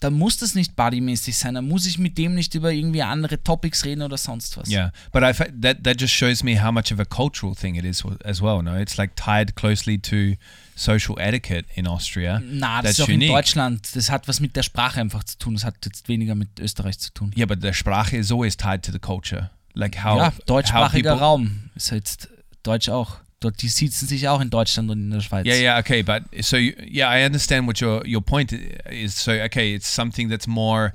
[0.00, 1.54] Da muss das nicht bodymäßig sein.
[1.54, 4.68] Da muss ich mit dem nicht über irgendwie andere Topics reden oder sonst was.
[4.70, 7.84] Yeah, but I that that just shows me how much of a cultural thing it
[7.84, 8.62] is as well.
[8.62, 10.36] No, it's like tied closely to
[10.74, 12.40] social etiquette in Austria.
[12.42, 13.28] Na, das That's ist auch in unique.
[13.30, 13.94] Deutschland.
[13.94, 15.54] Das hat was mit der Sprache einfach zu tun.
[15.54, 17.32] Das hat jetzt weniger mit Österreich zu tun.
[17.36, 19.50] Yeah, but the Sprache is always tied to the culture.
[19.74, 21.70] Like how ja, how deutschsprachiger people- Raum.
[21.74, 22.28] Ist jetzt
[22.62, 23.18] Deutsch auch.
[23.40, 25.46] Dort, die sitzen sich auch in Deutschland und in der Schweiz.
[25.46, 29.14] Yeah, yeah, okay, but so you, yeah, I understand what your your point is.
[29.14, 30.92] So okay, it's something that's more.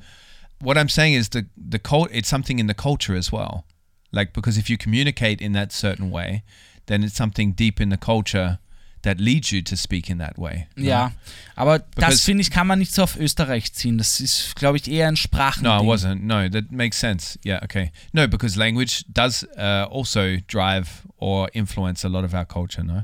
[0.61, 2.09] What I'm saying is the the cult.
[2.11, 3.65] It's something in the culture as well,
[4.11, 6.43] like because if you communicate in that certain way,
[6.85, 8.59] then it's something deep in the culture
[9.05, 10.67] that leads you to speak in that way.
[10.75, 10.83] no?
[10.85, 11.11] Ja,
[11.55, 13.97] aber das Because- finde ich, kann man nicht so auf Österreich ziehen.
[13.97, 15.63] Das ist, glaube ich, eher ein Sprachen.
[15.63, 16.21] No, it wasn't.
[16.23, 17.39] No, that makes sense.
[17.45, 17.91] Yeah, okay.
[18.13, 22.83] No, because language does uh, also drive or influence a lot of our culture.
[22.83, 23.03] No,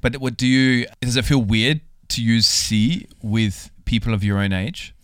[0.00, 0.86] but what do you?
[1.00, 4.94] Does it feel weird to use C with people of your own age?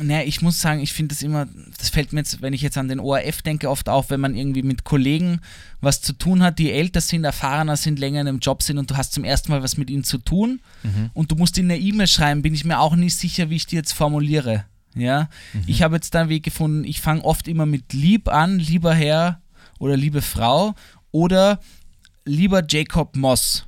[0.00, 1.46] Naja, ich muss sagen, ich finde das immer,
[1.78, 4.34] das fällt mir jetzt, wenn ich jetzt an den ORF denke, oft auf, wenn man
[4.34, 5.40] irgendwie mit Kollegen
[5.80, 8.90] was zu tun hat, die älter sind, erfahrener sind, länger in einem Job sind und
[8.90, 10.60] du hast zum ersten Mal was mit ihnen zu tun
[11.12, 13.66] und du musst ihnen eine E-Mail schreiben, bin ich mir auch nicht sicher, wie ich
[13.66, 14.64] die jetzt formuliere.
[14.96, 15.28] Ja,
[15.66, 18.94] ich habe jetzt da einen Weg gefunden, ich fange oft immer mit lieb an, lieber
[18.94, 19.40] Herr
[19.78, 20.74] oder liebe Frau
[21.12, 21.60] oder
[22.24, 23.66] lieber Jacob Moss.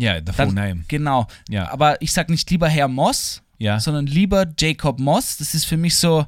[0.00, 0.84] Yeah, the full Dann- name.
[0.88, 1.26] Genau.
[1.48, 1.70] Ja.
[1.72, 3.80] Aber ich sage nicht lieber Herr Moss, Ja.
[3.80, 5.36] sondern lieber Jacob Moss.
[5.36, 6.24] Das ist für mich so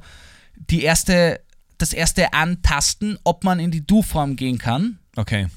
[0.56, 1.40] die erste,
[1.78, 4.98] das erste Antasten, ob man in die Du-Form gehen kann.
[5.16, 5.48] Okay.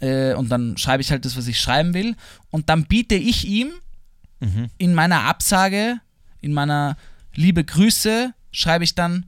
[0.00, 2.16] Äh, und dann schreibe ich halt das, was ich schreiben will.
[2.50, 3.70] Und dann biete ich ihm
[4.78, 6.00] in meiner Absage,
[6.40, 6.96] in meiner
[7.34, 9.26] Liebe Grüße, schreibe ich dann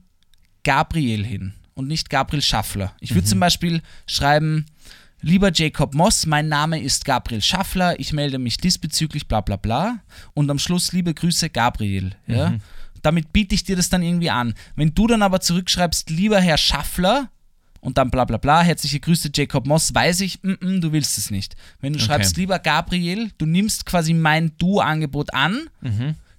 [0.63, 2.95] Gabriel hin und nicht Gabriel Schaffler.
[3.01, 4.67] Ich würde zum Beispiel schreiben,
[5.23, 10.01] lieber Jacob Moss, mein Name ist Gabriel Schaffler, ich melde mich diesbezüglich, bla bla bla.
[10.35, 12.15] Und am Schluss liebe Grüße Gabriel.
[12.27, 12.55] Ja?
[13.03, 14.55] Damit biete ich dir das dann irgendwie an.
[14.77, 17.29] Wenn du dann aber zurückschreibst, lieber Herr Schaffler,
[17.83, 21.17] und dann bla bla bla, herzliche Grüße Jacob Moss, weiß ich, mm, mm, du willst
[21.17, 21.57] es nicht.
[21.81, 22.09] Wenn du Okay.
[22.09, 25.71] schreibst, lieber Gabriel, du nimmst quasi mein Du-Angebot an,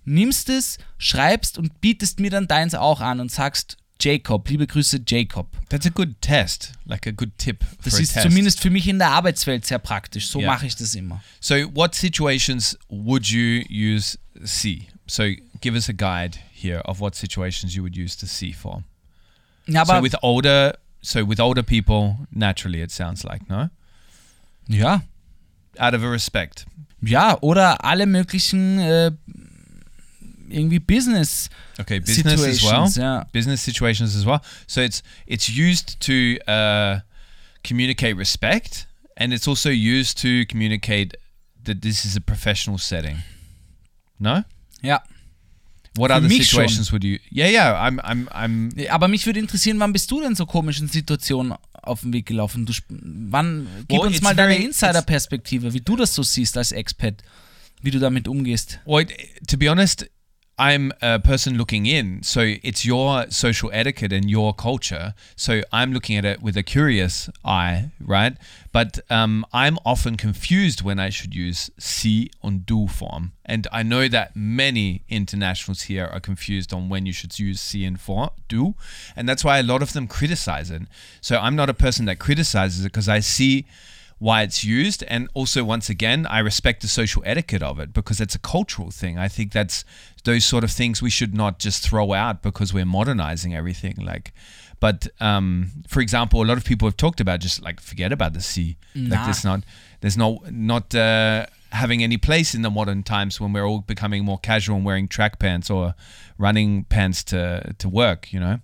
[0.05, 5.01] nimmst es, schreibst und bietest mir dann deins auch an und sagst, Jacob, liebe Grüße
[5.07, 5.47] Jacob.
[5.69, 8.27] That's a good test, like a good tip Das for a ist test.
[8.27, 10.27] zumindest für mich in der Arbeitswelt sehr praktisch.
[10.27, 10.47] So Ja.
[10.47, 11.23] mache ich das immer.
[11.39, 14.87] So, what situations would you use C?
[15.07, 15.23] So,
[15.61, 18.83] give us a guide here of what situations you would use the C for.
[19.67, 23.69] Ja, so with older, so with older people, naturally, it sounds like no,
[24.67, 25.03] ja,
[25.77, 26.65] out of a respect.
[27.01, 29.11] ja, oder alle möglichen äh,
[30.51, 31.49] irgendwie Business
[31.79, 32.87] Okay, business as well.
[32.87, 33.23] Situations, ja.
[33.31, 34.39] Business situations as well.
[34.67, 36.99] So it's it's used to uh,
[37.63, 41.17] communicate respect, and it's also used to communicate
[41.63, 43.23] that this is a professional setting.
[44.19, 44.43] No.
[44.81, 45.01] Ja.
[45.95, 46.61] What Für other mich schon.
[46.61, 47.19] situations would you?
[47.31, 47.73] Yeah, yeah.
[47.85, 48.89] I'm, I'm, I'm.
[48.89, 52.65] Aber mich würde interessieren, wann bist du denn so komischen Situationen auf den Weg gelaufen?
[52.65, 57.23] Du, wann, gib Well, uns mal deine Insider-Perspektive, wie du das so siehst als Expat,
[57.81, 58.79] wie du damit umgehst.
[58.85, 59.05] Well,
[59.47, 60.09] to be honest,
[60.57, 65.15] I'm a person looking in, so it's your social etiquette and your culture.
[65.35, 68.37] So I'm looking at it with a curious eye, right?
[68.71, 73.81] But um, I'm often confused when I should use sie und du form, and I
[73.81, 78.31] know that many internationals here are confused on when you should use sie and for
[78.47, 78.75] du,
[79.15, 80.83] and that's why a lot of them criticize it.
[81.21, 83.65] So I'm not a person that criticizes it because I see
[84.21, 88.21] why it's used and also once again i respect the social etiquette of it because
[88.23, 89.83] it's a cultural thing i think that's
[90.23, 94.31] those sort of things we should not just throw out because we're modernizing everything like
[94.79, 98.33] but um, for example a lot of people have talked about just like forget about
[98.33, 99.25] the sea like Nah.
[99.25, 99.59] there's not
[100.01, 104.25] there's no not uh, having any place in the modern times when we're all becoming
[104.25, 105.95] more casual and wearing track pants or
[106.37, 108.59] running pants to to work, you know.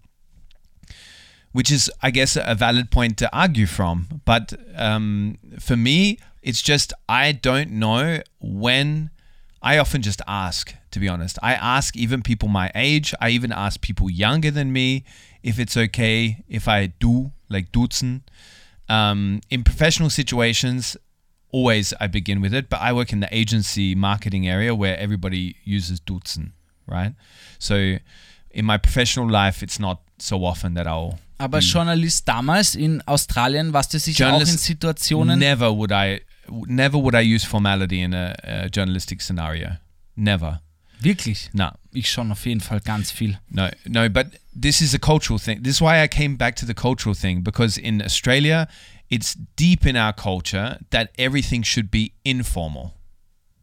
[1.51, 4.21] Which is, I guess, a valid point to argue from.
[4.25, 9.09] But um, for me, it's just I don't know when.
[9.59, 11.39] I often just ask, to be honest.
[11.41, 13.13] I ask even people my age.
[13.19, 15.03] I even ask people younger than me
[15.41, 18.21] if it's okay if I do, like duzen.
[18.87, 20.95] Um, in professional situations,
[21.51, 25.55] always I begin with it, but I work in the agency marketing area where everybody
[25.63, 26.51] uses duzen,
[26.85, 27.13] right?
[27.59, 27.97] So
[28.51, 31.19] in my professional life, it's not so often that I'll.
[31.37, 31.67] Aber hm.
[31.67, 35.39] Journalist damals in Australien, was du sicher auch in Situationen.
[35.39, 39.77] Never would I, never would I use formality in a, a journalistic scenario.
[40.15, 40.61] Never.
[40.99, 41.49] Wirklich?
[41.53, 43.37] No, Ich schon auf jeden Fall ganz viel.
[43.49, 44.09] no, no.
[44.09, 44.27] But
[44.59, 45.61] this is a cultural thing.
[45.63, 48.67] This is why I came back to the cultural thing because in Australia,
[49.09, 52.93] it's deep in our culture that everything should be informal,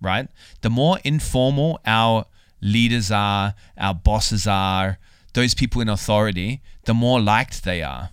[0.00, 0.28] right?
[0.62, 2.26] The more informal our
[2.60, 4.98] leaders are, our bosses are,
[5.34, 8.10] those people in authority, the more liked they are.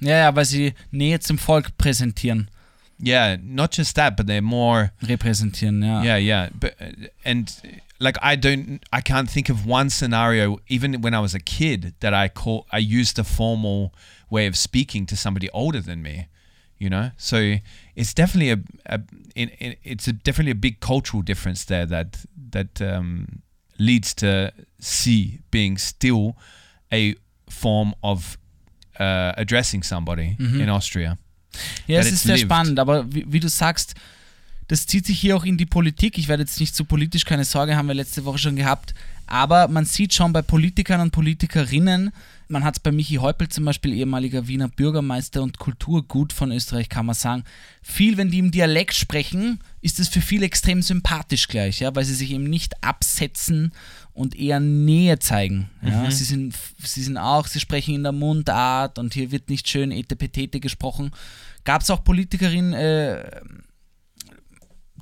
[0.00, 2.48] Yeah, weil sie Nähe zum Volk präsentieren,
[2.98, 7.68] Yeah, not just that, but they're more repräsentieren, Yeah, Yeah, yeah, but uh, and uh,
[7.98, 11.94] like I don't, I can't think of one scenario, even when I was a kid,
[12.00, 13.92] that I call, I used a formal
[14.30, 16.28] way of speaking to somebody older than me.
[16.78, 17.54] You know, so
[17.94, 19.00] it's definitely a, a
[19.34, 23.40] in, in, it's a, definitely a big cultural difference there that that um,
[23.78, 26.34] leads to C being still
[26.92, 27.14] a
[27.48, 28.38] form of
[28.98, 31.16] uh, addressing somebody in Austria.
[31.86, 32.46] Ja, es ist it's sehr lived.
[32.46, 33.94] spannend, aber wie, wie du sagst,
[34.68, 36.18] das zieht sich hier auch in die Politik.
[36.18, 38.94] Ich werde jetzt nicht zu politisch, keine Sorge, haben wir letzte Woche schon gehabt.
[39.26, 42.12] Aber man sieht schon bei Politikern und Politikerinnen,
[42.48, 46.88] man hat es bei Michi Häupl zum Beispiel, ehemaliger Wiener Bürgermeister und Kulturgut von Österreich,
[46.88, 47.44] kann man sagen,
[47.82, 52.04] viel, wenn die im Dialekt sprechen, ist es für viele extrem sympathisch gleich, ja, weil
[52.04, 53.72] sie sich eben nicht absetzen
[54.12, 55.70] und eher Nähe zeigen.
[55.82, 56.10] Ja.
[56.10, 59.90] Sie, sind, sie sind auch, sie sprechen in der Mundart und hier wird nicht schön
[59.90, 61.10] etepetete gesprochen.
[61.64, 63.40] Gab es auch Politikerinnen, äh,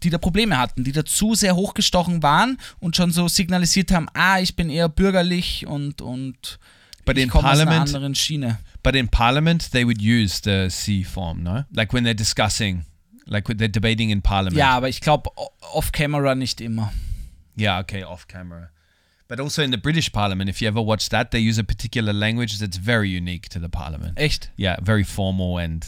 [0.03, 4.09] die da Probleme hatten, die da zu sehr hochgestochen waren und schon so signalisiert haben,
[4.14, 6.59] ah, ich bin eher bürgerlich und, und
[7.05, 8.59] But in komme aus einer Parliament.
[8.83, 11.65] But in Parliament, they would use the C form, no?
[11.75, 12.85] Like when they're discussing,
[13.27, 14.57] like when they're debating in Parliament.
[14.57, 15.31] Ja, aber ich glaube,
[15.73, 16.93] off-camera nicht immer.
[17.57, 18.71] Yeah, okay, off camera.
[19.29, 22.13] But also in the British Parliament, if you ever watch that, they use a particular
[22.13, 24.19] language that's very unique to the Parliament.
[24.19, 24.51] Echt?
[24.57, 25.87] Yeah, very formal and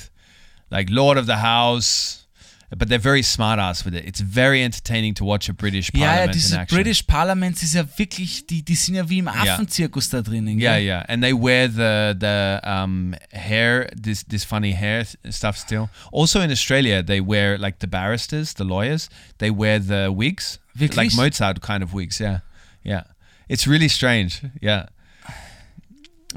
[0.70, 2.25] like Lord of the House.
[2.70, 4.04] But they're very smart ass with it.
[4.04, 6.66] It's very entertaining to watch a British Ja, ja, Parliament in diese.
[6.68, 10.58] British Parliaments ist ja wirklich, die, die sind ja wie im Affenzirkus da drinnen.
[10.58, 15.88] Yeah, yeah, and they wear the the um, hair, this this funny hair stuff still.
[16.10, 19.08] Also in Australia, they wear like the barristers, the lawyers,
[19.38, 20.58] they wear the wigs,
[20.96, 22.18] like Mozart kind of wigs.
[22.18, 22.40] Yeah,
[22.82, 23.04] yeah,
[23.48, 24.42] it's really strange.
[24.60, 24.86] Yeah,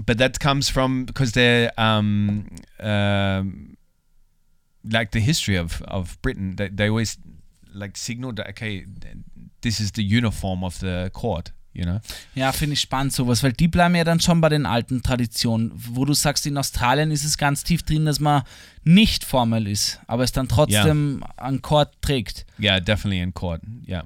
[0.06, 2.50] but that comes from because they're um,
[2.80, 3.78] um,
[4.84, 6.56] like the history of of Britain.
[6.56, 7.18] They they always
[7.74, 8.86] like signal that okay,
[9.62, 11.54] this is the uniform of the court.
[11.72, 12.00] You know.
[12.34, 15.72] Ja, finde ich spannend sowas, weil die bleiben ja dann schon bei den alten Traditionen,
[15.76, 18.42] wo du sagst, in Australien ist es ganz tief drin, dass man
[18.84, 22.46] nicht formell ist, aber es dann trotzdem an Chord trägt.
[22.60, 23.62] Yeah, definitely in court.
[23.88, 24.04] Yeah,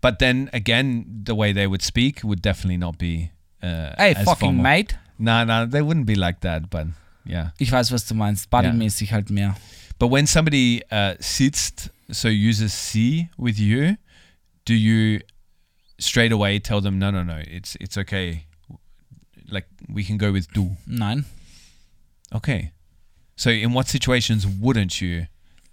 [0.00, 3.28] but then again, the way they would speak would definitely not be.
[3.62, 4.62] Uh, Ey, fucking formal.
[4.62, 4.96] mate.
[5.18, 6.70] No, no, they wouldn't be like that.
[6.70, 6.86] But
[7.26, 9.54] yeah, Ich weiß, was du meinst, bodymäßig halt mehr.
[9.98, 13.96] But when somebody uh, sits, so uses C with you,
[14.64, 15.20] do you
[15.98, 18.46] straight away tell them no, no, no, it's it's okay.
[19.50, 20.76] Like we can go with du.
[20.86, 21.24] Nein.
[22.32, 22.72] Okay.
[23.36, 25.26] So in what situations wouldn't you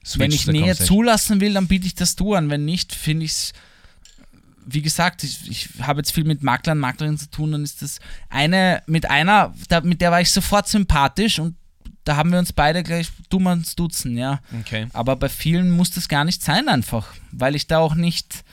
[0.04, 2.50] switch Wenn ich Nähe zulassen will, dann biete ich das du an.
[2.50, 3.54] Wenn nicht, finde ich es,
[4.66, 8.00] wie gesagt, ich, ich habe jetzt viel mit Maklern, Maklerinnen zu tun, dann ist das
[8.30, 11.56] eine, mit einer, da, mit der war ich sofort sympathisch und
[12.04, 14.42] da haben wir uns beide gleich dumm ans Duzen, ja.
[14.60, 14.88] Okay.
[14.94, 18.44] Aber bei vielen muss das gar nicht sein einfach, weil ich da auch nicht,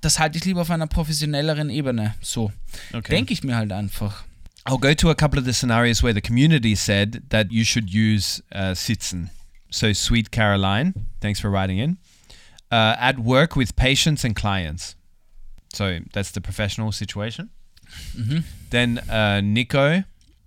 [0.00, 2.52] das halte ich lieber auf einer professionelleren Ebene, so.
[2.92, 3.10] Okay.
[3.10, 4.24] Denke ich mir halt einfach.
[4.64, 7.90] I'll go to a couple of the scenarios where the community said that you should
[7.92, 9.30] use uh, sitzen.
[9.70, 11.98] So, Sweet Caroline, thanks for writing in.
[12.70, 14.94] Uh, at work with patients and clients.
[15.72, 17.50] So, that's the professional situation.
[18.70, 20.04] Then uh, Nico,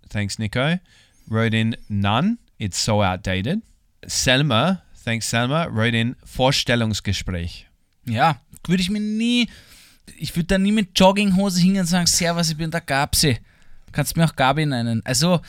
[0.10, 0.80] thanks Nico,
[1.28, 2.38] wrote in none.
[2.57, 3.61] It's so outdated.
[4.05, 7.67] Selma, thanks Selma, wrote in Vorstellungsgespräch.
[8.05, 9.49] Ja, würde ich mir nie,
[10.17, 13.38] ich würde da nie mit Jogginghose hingehen und sagen, Servus, ich bin der Gabsi.
[13.91, 15.01] Kannst mir auch Gabi nennen.
[15.03, 15.41] Also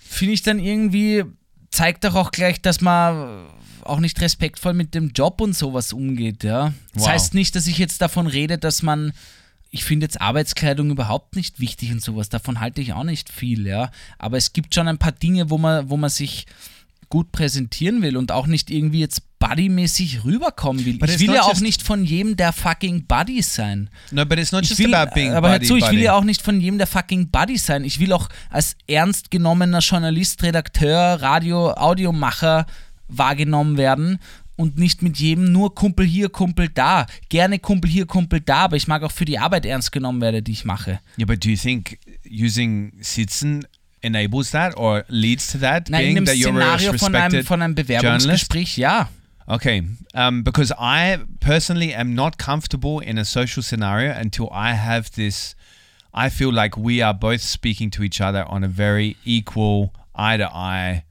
[0.00, 1.24] finde ich dann irgendwie,
[1.70, 3.46] zeigt doch auch gleich, dass man
[3.82, 6.72] auch nicht respektvoll mit dem Job und sowas umgeht, ja.
[6.92, 7.08] Das Wow.
[7.10, 9.12] heißt nicht, dass ich jetzt davon rede, dass man
[9.70, 12.28] ich finde jetzt Arbeitskleidung überhaupt nicht wichtig und sowas.
[12.28, 13.90] Davon halte ich auch nicht viel, ja.
[14.18, 16.46] Aber es gibt schon ein paar Dinge, wo man, wo man sich
[17.08, 20.98] gut präsentieren will und auch nicht irgendwie jetzt buddymäßig rüberkommen will.
[20.98, 23.90] But ich will ja auch nicht von jedem der fucking Buddy sein.
[24.10, 25.90] No, but it's not Ich just will, about being aber hör buddy, zu, ich will
[25.90, 26.02] buddy.
[26.02, 27.84] ja auch nicht von jedem der fucking Buddy sein.
[27.84, 32.66] Ich will auch als ernst genommener Journalist, Redakteur, Radio, Audiomacher
[33.08, 34.18] wahrgenommen werden
[34.56, 37.06] und nicht mit jedem nur Kumpel hier, Kumpel da.
[37.28, 40.42] Gerne Kumpel hier, Kumpel da, aber ich mag auch für die Arbeit ernst genommen werden,
[40.42, 41.00] die ich mache.
[41.18, 43.66] Yeah, but do you think using Sitzen
[44.00, 45.88] enables that or leads to that?
[45.90, 49.08] Nein, in being einem that you're a Szenario von einem, von einem Bewerbungsgespräch, ja.
[49.48, 49.84] Okay,
[50.14, 55.54] um, because I personally am not comfortable in a social scenario until I have this.
[56.12, 60.38] I feel like we are both speaking to each other on a very equal, eye
[60.38, 61.04] to eye,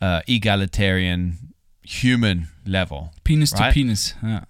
[0.00, 1.38] uh, egalitarian,
[1.86, 4.14] human level, Penis to Penis.
[4.22, 4.40] Ja.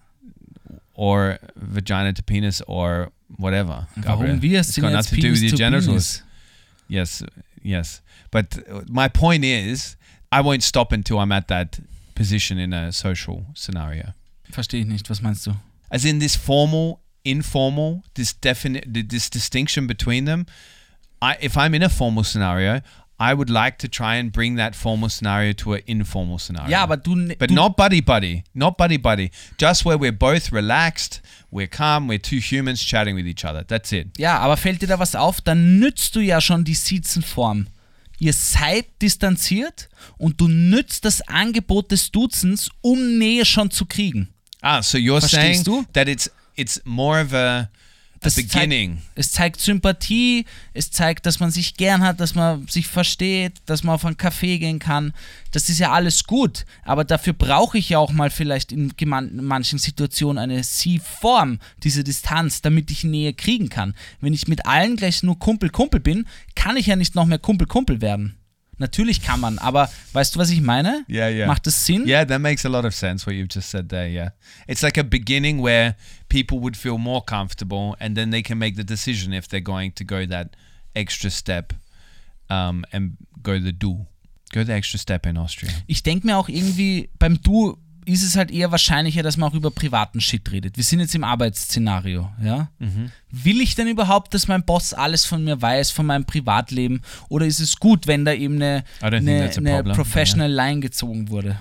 [0.97, 3.87] or vagina to penis, or whatever.
[4.03, 5.87] Warum wir sind got nothing to do with your genitals.
[5.87, 6.23] Penis.
[6.89, 7.23] Yes,
[7.61, 8.01] yes.
[8.31, 9.95] But uh, my point is,
[10.31, 11.79] I won't stop until I'm at that
[12.15, 14.13] position in a social scenario.
[14.51, 15.53] Verstehe ich nicht, was meinst du?
[15.91, 20.45] As in this formal, informal, this definite, this distinction between them.
[21.21, 22.81] I, if I'm in a formal scenario,
[23.19, 26.69] I would like to try and bring that formal scenario to an informal scenario.
[26.69, 29.31] Ja, aber du, But du not buddy buddy, not buddy buddy.
[29.59, 33.63] Just where we're both relaxed, we're calm, we're two humans chatting with each other.
[33.65, 34.09] That's it.
[34.19, 37.67] Ja, aber fällt dir da was auf, dann nützt du ja schon die Sitzenform.
[38.19, 44.29] Ihr seid distanziert und du nützt das Angebot des Duzens, um Nähe schon zu kriegen.
[44.61, 45.85] Ah, so you're saying Verstehst du?
[45.93, 47.69] that it's it's more of a
[48.21, 48.97] Das beginning.
[48.97, 53.53] Zeigt, es zeigt Sympathie, es zeigt, dass man sich gern hat, dass man sich versteht,
[53.65, 55.13] dass man auf einen Café gehen kann.
[55.51, 58.93] Das ist ja alles gut, aber dafür brauche ich ja auch mal vielleicht in
[59.33, 63.93] manchen Situationen eine Sie-Form, diese Distanz, damit ich Nähe kriegen kann.
[64.19, 68.01] Wenn ich mit allen gleich nur Kumpel-Kumpel bin, kann ich ja nicht noch mehr Kumpel-Kumpel
[68.01, 68.35] werden.
[68.79, 71.03] Natürlich kann man, aber weißt du, was ich meine?
[71.09, 71.47] Yeah, yeah.
[71.47, 72.07] Macht das Sinn?
[72.07, 74.07] Yeah, that makes a lot of sense what you've just said there.
[74.07, 74.31] Yeah.
[74.67, 75.95] It's like a beginning where
[76.29, 79.93] people would feel more comfortable and then they can make the decision if they're going
[79.93, 80.55] to go that
[80.95, 81.73] extra step
[82.49, 84.05] um, and go the do.
[84.53, 85.71] Go the extra step in Austria.
[85.87, 89.53] ich denke mir auch irgendwie, beim Du ist es halt eher wahrscheinlicher, dass man auch
[89.53, 90.77] über privaten Shit redet.
[90.77, 92.69] Wir sind jetzt im Arbeitsszenario, ja?
[93.29, 97.01] Will ich denn überhaupt, dass mein Boss alles von mir weiß, von meinem Privatleben?
[97.29, 101.59] Oder ist es gut, wenn da eben eine, eine, that's eine professional Line gezogen wurde?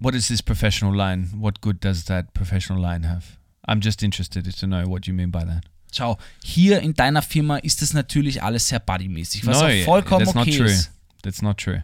[0.00, 1.28] What is this professional line?
[1.36, 3.24] What good does that professional line have?
[3.68, 5.62] I'm just interested to know what you mean by that.
[5.92, 9.84] Schau, hier in deiner Firma ist das natürlich alles sehr buddymäßig, was no, auch yeah,
[9.84, 10.66] vollkommen that's okay not true.
[10.66, 10.90] ist.
[11.22, 11.82] That's not true.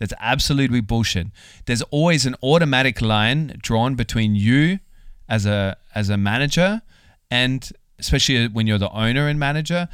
[0.00, 1.28] That's absolutely bullshit.
[1.66, 4.80] There's always an automatic line drawn between you
[5.28, 6.82] as a as a manager
[7.30, 7.70] and
[8.00, 9.88] especially when you're the owner and manager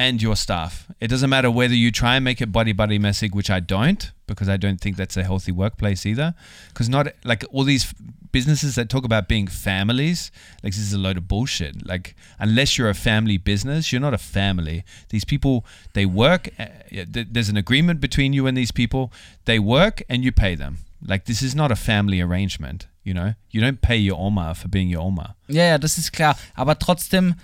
[0.00, 0.88] and your staff.
[0.98, 4.10] It doesn't matter whether you try and make it buddy buddy messy, which I don't,
[4.26, 6.34] because I don't think that's a healthy workplace either.
[6.68, 7.92] Because not like all these
[8.32, 10.32] businesses that talk about being families,
[10.62, 11.86] like this is a load of bullshit.
[11.86, 14.84] Like unless you're a family business, you're not a family.
[15.10, 16.48] These people they work.
[16.58, 19.12] Eh, yeah, th- there's an agreement between you and these people.
[19.44, 20.78] They work and you pay them.
[21.06, 22.86] Like this is not a family arrangement.
[23.04, 25.34] You know, you don't pay your Oma for being your Oma.
[25.48, 26.36] Ja, das ist klar.
[26.54, 27.34] Aber trotzdem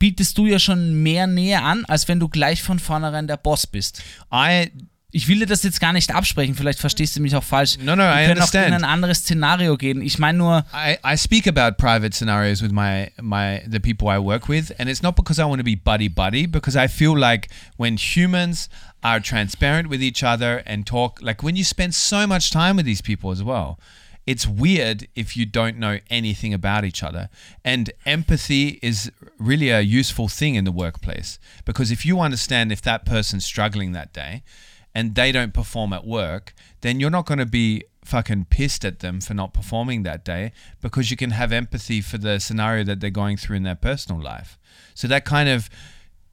[0.00, 3.68] bietest du ja schon mehr Nähe an, als wenn du gleich von vornherein der Boss
[3.68, 4.02] bist.
[4.34, 4.72] I
[5.12, 7.78] Ich will dir das jetzt gar nicht absprechen, vielleicht verstehst du mich auch falsch.
[7.78, 10.02] No, no, Wir I können auch in ein anderes Szenario gehen.
[10.02, 14.18] Ich meine nur, I, I speak about private scenarios with my my the people I
[14.18, 17.18] work with, and it's not because I want to be buddy buddy, because I feel
[17.18, 18.68] like when humans
[19.02, 22.86] are transparent with each other and talk, like when you spend so much time with
[22.86, 23.78] these people as well,
[24.26, 27.28] it's weird if you don't know anything about each other.
[27.64, 32.82] And empathy is really a useful thing in the workplace because if you understand if
[32.82, 34.42] that person's struggling that day
[34.94, 39.00] and they don't perform at work, then you're not going to be fucking pissed at
[39.00, 43.00] them for not performing that day because you can have empathy for the scenario that
[43.00, 44.58] they're going through in their personal life.
[44.94, 45.70] So that kind of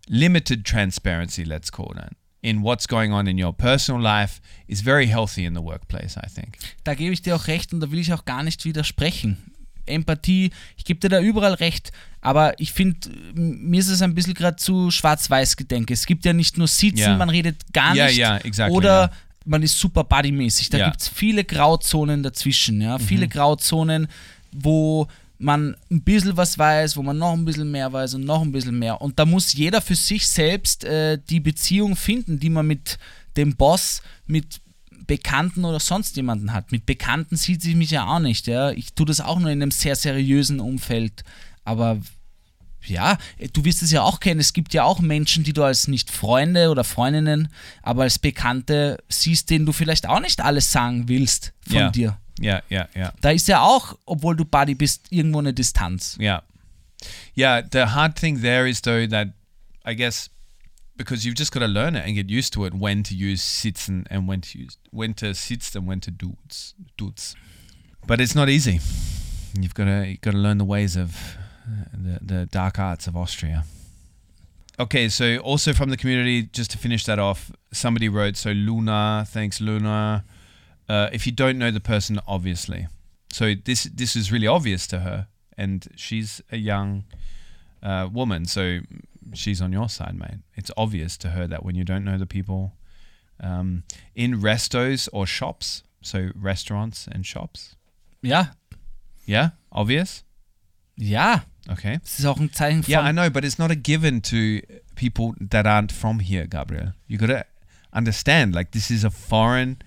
[0.09, 2.15] limited transparency, let's call it,
[2.47, 6.27] in what's going on in your personal life is very healthy in the workplace, I
[6.33, 6.57] think.
[6.83, 9.37] da gebe ich dir auch recht und da will ich auch gar nicht widersprechen.
[9.85, 11.91] Empathie, ich gebe dir da überall recht,
[12.21, 15.93] aber ich finde, mir ist es ein bisschen gerade zu schwarz-weiß gedenke.
[15.93, 17.15] Es gibt ja nicht nur Sitzen, Ja.
[17.17, 19.11] man redet gar Ja, nicht ja, exactly, oder
[19.45, 20.69] man ist super buddymäßig.
[20.69, 20.89] Da Ja.
[20.89, 23.01] gibt es viele Grauzonen dazwischen, ja, Mhm.
[23.01, 24.07] viele Grauzonen,
[24.51, 25.07] wo
[25.39, 28.51] man ein bisschen was weiß, wo man noch ein bisschen mehr weiß und noch ein
[28.51, 29.01] bisschen mehr.
[29.01, 32.97] Und da muss jeder für sich selbst äh, die Beziehung finden, die man mit
[33.35, 34.59] dem Boss, mit
[35.05, 36.71] Bekannten oder sonst jemanden hat.
[36.71, 38.47] Mit Bekannten sieht sie mich ja auch nicht.
[38.47, 38.71] Ja?
[38.71, 41.23] Ich tue das auch nur in einem sehr seriösen Umfeld.
[41.63, 41.99] Aber
[42.85, 43.17] ja,
[43.53, 44.39] du wirst es ja auch kennen.
[44.39, 47.49] Es gibt ja auch Menschen, die du als nicht Freunde oder Freundinnen,
[47.83, 51.89] aber als Bekannte siehst, denen du vielleicht auch nicht alles sagen willst von Ja.
[51.89, 52.17] dir.
[52.39, 56.17] Yeah, yeah, yeah, Da ist ja auch, obwohl du Buddy bist, irgendwo eine Distanz.
[56.19, 56.43] yeah.
[57.35, 59.29] Yeah, the hard thing there is though that
[59.85, 60.29] I guess
[60.97, 63.41] because you've just got to learn it and get used to it when to use
[63.43, 67.35] sitzen and when to use when to sitz and when to dudes dudes.
[68.07, 68.79] But it's not easy.
[69.59, 71.15] You've got to you've got to learn the ways of
[71.67, 73.63] uh, the the dark arts of Austria.
[74.79, 79.25] Okay, so also from the community, just to finish that off, somebody wrote, so Luna,
[79.27, 80.23] thanks Luna.
[80.89, 82.87] Uh, if you don't know the person, obviously.
[83.31, 85.27] So this this is really obvious to her,
[85.57, 87.03] and she's a young
[87.83, 88.79] uh, woman, so
[89.33, 90.39] she's on your side, mate.
[90.55, 92.71] It's obvious to her that when you don't know the people
[93.43, 93.83] um,
[94.15, 97.75] in restos or shops, so restaurants and shops,
[98.21, 98.45] Ja,
[99.25, 100.23] yeah, obvious.
[100.97, 101.41] ja.
[101.69, 101.97] Okay.
[102.01, 102.89] Das ist auch ein Zeichen von.
[102.91, 104.61] Yeah, I know, but it's not a given to
[104.95, 106.93] people that aren't from here, Gabriel.
[107.07, 107.45] You got to
[107.91, 109.77] understand, like this is a foreign.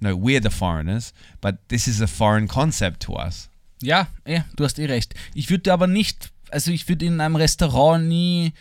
[0.00, 3.48] No, we're the foreigners, but this is a foreign concept to us.
[3.82, 5.14] Ja, ja, du hast eh recht.
[5.34, 8.52] Ich würde aber nicht, also ich würde in einem Restaurant nie,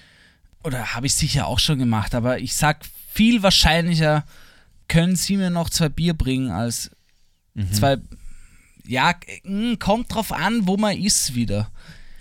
[0.63, 4.25] oder habe ich sicher auch schon gemacht, aber ich sag viel wahrscheinlicher,
[4.87, 6.91] können Sie mir noch zwei Bier bringen als
[7.71, 7.97] zwei,
[8.85, 9.13] ja,
[9.43, 11.71] mh, kommt drauf an, wo man ist wieder.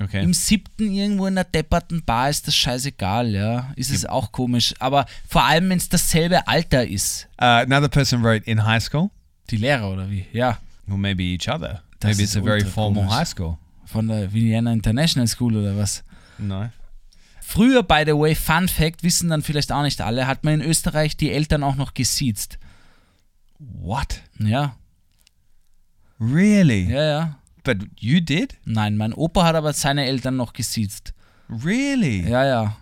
[0.05, 0.23] Okay.
[0.23, 3.73] Im siebten irgendwo in der depperten Bar ist das scheißegal, ja.
[3.77, 4.75] Ist es auch komisch.
[4.79, 7.27] Aber vor allem, wenn es dasselbe Alter ist.
[7.41, 9.11] Uh, another person wrote in high school,
[9.51, 10.27] Die Lehrer oder wie?
[10.33, 10.59] Ja.
[10.91, 11.83] or maybe each other.
[12.01, 13.19] Das maybe it's a very formal komisch.
[13.19, 13.57] high school.
[13.87, 16.03] Von der Vienna International School oder was?
[16.39, 16.69] No.
[17.41, 20.63] Früher, by the way, Fun Fact, wissen dann vielleicht auch nicht alle, hat man in
[20.63, 22.59] Österreich die Eltern auch noch gesiezt.
[23.59, 24.21] What?
[24.39, 24.75] Ja,
[26.21, 26.91] Really?
[26.91, 27.39] ja, ja.
[27.65, 28.55] But you did?
[28.65, 31.13] Nein, mein Opa hat aber seine Eltern noch gesiezt.
[31.49, 32.29] Really?
[32.29, 32.77] Ja, ja.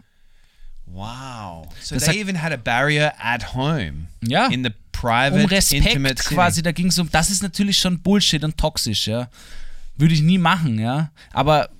[0.86, 1.68] Wow.
[1.80, 4.08] So Das they hat- even had a barrier at home.
[4.22, 4.46] Ja.
[4.48, 8.44] In the private, Um Respekt quasi, da ging es um, das ist natürlich schon Bullshit
[8.44, 9.28] und toxisch, ja.
[9.96, 11.10] Würde ich nie machen, ja.
[11.32, 11.70] Aber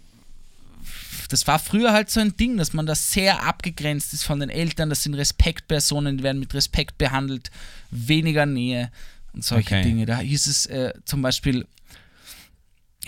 [1.28, 4.50] das war früher halt so ein Ding, dass man da sehr abgegrenzt ist von den
[4.50, 4.90] Eltern.
[4.90, 7.50] Das sind Respektpersonen, die werden mit Respekt behandelt,
[7.90, 8.90] weniger Nähe
[9.32, 9.82] und solche Okay.
[9.82, 10.05] Dinge.
[10.07, 11.66] Da hieß es äh, zum Beispiel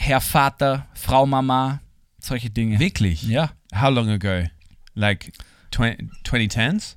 [0.04, 1.80] Herr Vater, Frau Mama,
[2.18, 2.78] solche Dinge.
[2.78, 3.22] Wirklich?
[3.22, 3.52] Ja.
[3.74, 4.44] How long ago?
[4.94, 5.32] Like
[5.70, 6.96] 20, 2010s?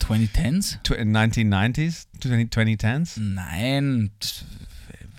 [0.00, 0.78] 2010s?
[0.82, 2.06] Tw 1990s?
[2.20, 3.20] 20, 2010s?
[3.20, 4.10] Nein,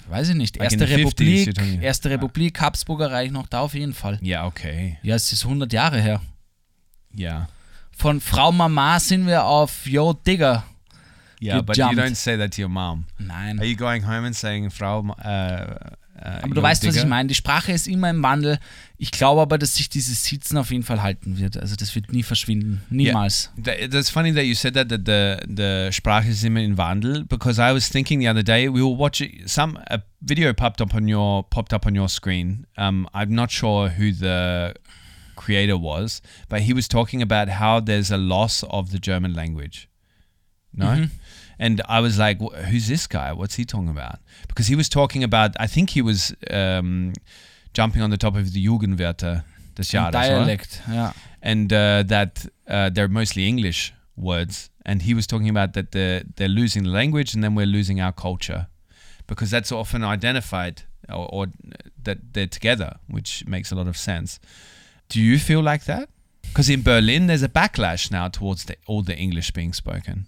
[0.10, 0.58] weiß ich nicht.
[0.58, 4.18] Like Erste 50s, Republik, you're talking- Erste Republik, Habsburger Reich noch da auf jeden Fall.
[4.24, 4.98] Yeah, okay.
[5.04, 6.22] Ja, es ist 100 Jahre her.
[7.16, 7.50] Yeah.
[7.92, 10.64] Von Frau Mama sind wir auf Yo Digger.
[11.40, 13.06] Yeah, but you don't say that to your mom.
[13.20, 13.60] Nein.
[13.60, 15.76] Are you going home and saying Frau uh,
[16.18, 17.28] uh, Aber du weißt, was ich meine.
[17.28, 18.60] Die Sprache ist immer im Wandel.
[18.98, 21.58] Ich glaube aber, dass sich dieses Sitzen auf jeden Fall halten wird.
[21.58, 22.82] Also das wird nie verschwinden.
[22.90, 23.52] Niemals.
[23.62, 27.26] That, that's funny that you said that, that the the Sprache is immer in Wandel
[27.26, 30.94] because I was thinking the other day we were watching some a video popped up
[30.96, 32.66] on your popped up on your screen.
[32.78, 34.74] Um, I'm not sure who the
[35.36, 39.90] creator was, but he was talking about how there's a loss of the German language.
[40.74, 41.08] No.
[41.60, 42.40] And I was like,
[42.70, 43.32] "Who's this guy?
[43.34, 45.56] What's he talking about?" Because he was talking about.
[45.60, 47.14] I think he was um,
[47.74, 49.44] jumping on the top of the Jugendwörter
[49.76, 50.32] des Jahres, right?
[50.32, 50.82] Dialekt.
[50.88, 51.12] Ja.
[51.42, 54.70] and uh, that uh, they're mostly English words.
[54.86, 58.00] And he was talking about that they're, they're losing the language and then we're losing
[58.02, 58.68] our culture
[59.28, 61.48] because that's often identified or, or
[62.04, 64.40] that they're together, which makes a lot of sense.
[65.10, 66.10] Do you feel like that?
[66.44, 70.26] Because in Berlin, there's a backlash now towards the, all the English being spoken.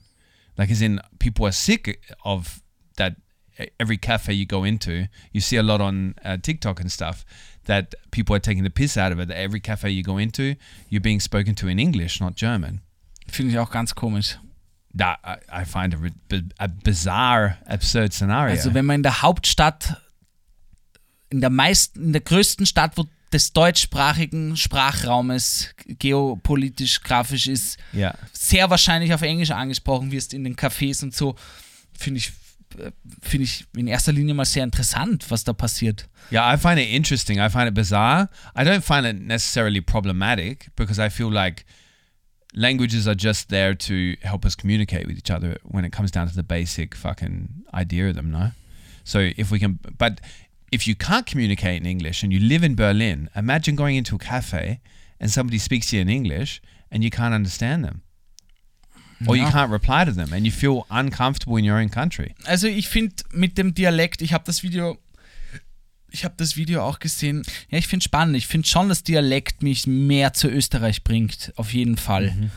[0.57, 2.61] Like, as in, people are sick of
[2.97, 3.15] that.
[3.79, 7.25] Every cafe you go into, you see a lot on uh, TikTok and stuff
[7.65, 9.29] that people are taking the piss out of it.
[9.29, 10.55] That every cafe you go into,
[10.89, 12.81] you're being spoken to in English, not German.
[13.27, 14.37] Finde ich auch ganz komisch.
[14.93, 18.55] That I, I find a, a bizarre, absurd scenario.
[18.55, 19.95] Also wenn man in der Hauptstadt,
[21.31, 28.15] in der meisten, in der größten Stadt, wo des deutschsprachigen Sprachraumes geopolitisch, grafisch ist, yeah.
[28.31, 31.35] sehr wahrscheinlich auf Englisch angesprochen wirst in den Cafés und so,
[31.97, 32.31] finde ich,
[33.21, 36.07] finde ich in erster Linie mal sehr interessant, was da passiert.
[36.31, 37.39] Yeah, I find it interesting.
[37.39, 38.29] I find it bizarre.
[38.55, 41.65] I don't find it necessarily problematic because I feel like
[42.53, 46.27] languages are just there to help us communicate with each other when it comes down
[46.27, 48.51] to the basic fucking idea of them, no?
[49.03, 50.19] So if we can, but
[50.71, 54.19] if you can't communicate in English and you live in Berlin, imagine going into a
[54.19, 54.79] cafe
[55.19, 56.61] and somebody speaks to you in English
[56.91, 58.01] and you can't understand them.
[59.25, 59.49] or you Ja.
[59.51, 62.35] can't reply to them, and you feel uncomfortable in your own country.
[62.45, 64.95] Also ich finde mit dem Dialekt, ich habe das Video,
[66.11, 67.41] ich habe das Video auch gesehen.
[67.71, 68.37] Ja, ich finde spannend.
[68.37, 72.29] Ich finde schon, dass Dialekt mich mehr zu Österreich bringt, auf jeden Fall.
[72.29, 72.51] Mhm.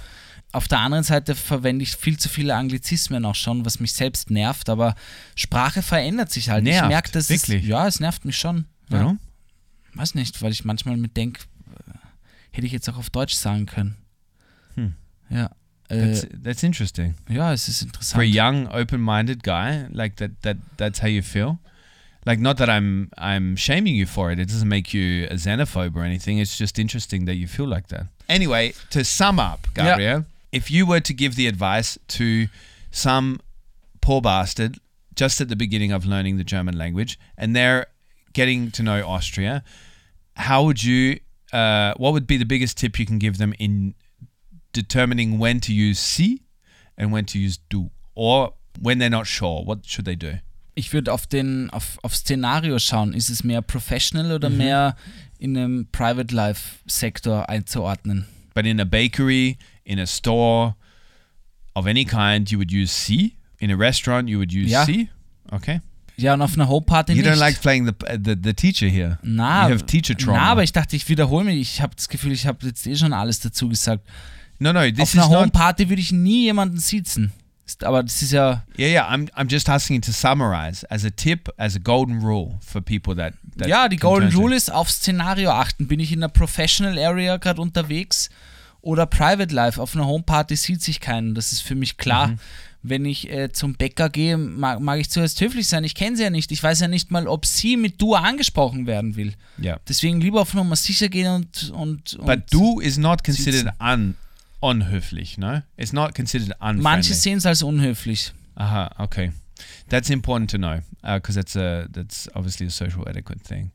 [0.53, 4.31] Auf der anderen Seite verwende ich viel zu viele Anglizismen auch schon, was mich selbst
[4.31, 4.69] nervt.
[4.69, 4.95] Aber
[5.37, 6.65] Sprache verändert sich halt.
[6.67, 7.65] ich Nervt, merke, dass es, wirklich?
[7.67, 8.67] ja, es nervt mich schon.
[8.91, 9.01] Ja.
[9.01, 9.21] Warum?
[9.95, 11.41] Weiß nicht, weil ich manchmal mit denke,
[12.53, 13.97] hätte ich jetzt auch auf Deutsch sagen können.
[14.75, 14.95] Hm.
[15.31, 15.51] Ja.
[15.89, 17.15] That's, Äh, that's interesting.
[17.29, 18.35] ja, es ist For a interessant.
[18.35, 21.59] young, open-minded guy, like that, that that's how you feel.
[22.25, 24.39] Like, not that I'm I'm shaming you for it.
[24.39, 26.39] It doesn't make you a xenophobe or anything.
[26.39, 28.07] It's just interesting that you feel like that.
[28.29, 32.49] Anyway, to sum up, Gabriel, if you were to give the advice to
[32.91, 33.41] some
[34.01, 34.79] poor bastard
[35.15, 37.87] just at the beginning of learning the German language and they're
[38.33, 39.63] getting to know Austria,
[40.37, 41.21] how would you?
[41.53, 43.95] Uh, what would be the biggest tip you can give them in
[44.73, 46.43] determining when to use sie
[46.97, 49.65] and when to use du, or when they're not sure?
[49.65, 50.39] What should they do?
[50.77, 53.13] ich würde auf den auf, auf Szenario schauen.
[53.13, 54.33] Ist es mehr professional Mhm.
[54.35, 54.97] oder mehr
[55.39, 58.27] in einem Private Life Sektor einzuordnen?
[58.55, 59.59] But in a bakery,
[59.91, 60.75] in a store
[61.75, 63.37] of any kind, you would use sie.
[63.59, 64.85] In a restaurant, you would use Yeah.
[64.87, 65.09] sie.
[65.51, 65.81] Okay.
[66.17, 67.29] Ja, und auf einer Homeparty You nicht.
[67.31, 69.19] don't like playing the, the the teacher here.
[69.23, 70.39] na, you have teacher trauma.
[70.39, 71.61] na, aber ich dachte, ich wiederhole mich.
[71.61, 74.07] Ich habe das Gefühl, ich habe jetzt eh schon alles dazu gesagt.
[74.59, 74.81] no, no.
[74.91, 75.39] This auf einer not.
[75.45, 77.33] Homeparty würde ich nie jemanden sitzen.
[77.83, 79.09] Aber das ist ja, Yeah, yeah.
[79.15, 82.81] I'm I'm just asking you to summarize as a tip, as a golden rule for
[82.83, 83.35] people that.
[83.57, 84.33] that ja, die Golden.
[84.35, 85.87] Rule ist auf Szenario achten.
[85.87, 88.29] Bin ich in der Professional Area gerade unterwegs
[88.83, 89.81] oder Private Life?
[89.81, 91.35] Auf einer Homeparty sieht sich keinen.
[91.35, 92.29] Das ist für mich klar.
[92.29, 92.39] Mhm.
[92.83, 95.85] Wenn ich äh, zum Bäcker gehe, mag, mag ich zuerst höflich sein.
[95.85, 96.51] Ich kenne sie ja nicht.
[96.51, 99.35] Ich weiß ja nicht mal, ob sie mit du angesprochen werden will.
[99.63, 99.81] Yeah.
[99.87, 101.71] Deswegen lieber auf Nummer sicher gehen und.
[101.71, 104.17] und, und But du is not considered un
[104.61, 105.63] unhöflich, no?
[105.77, 106.83] It's not considered unfriendly.
[106.83, 108.33] Manche sehen es als unhöflich.
[108.55, 109.33] Aha, okay.
[109.89, 113.73] That's important to know because that's a that's obviously a social etiquette thing.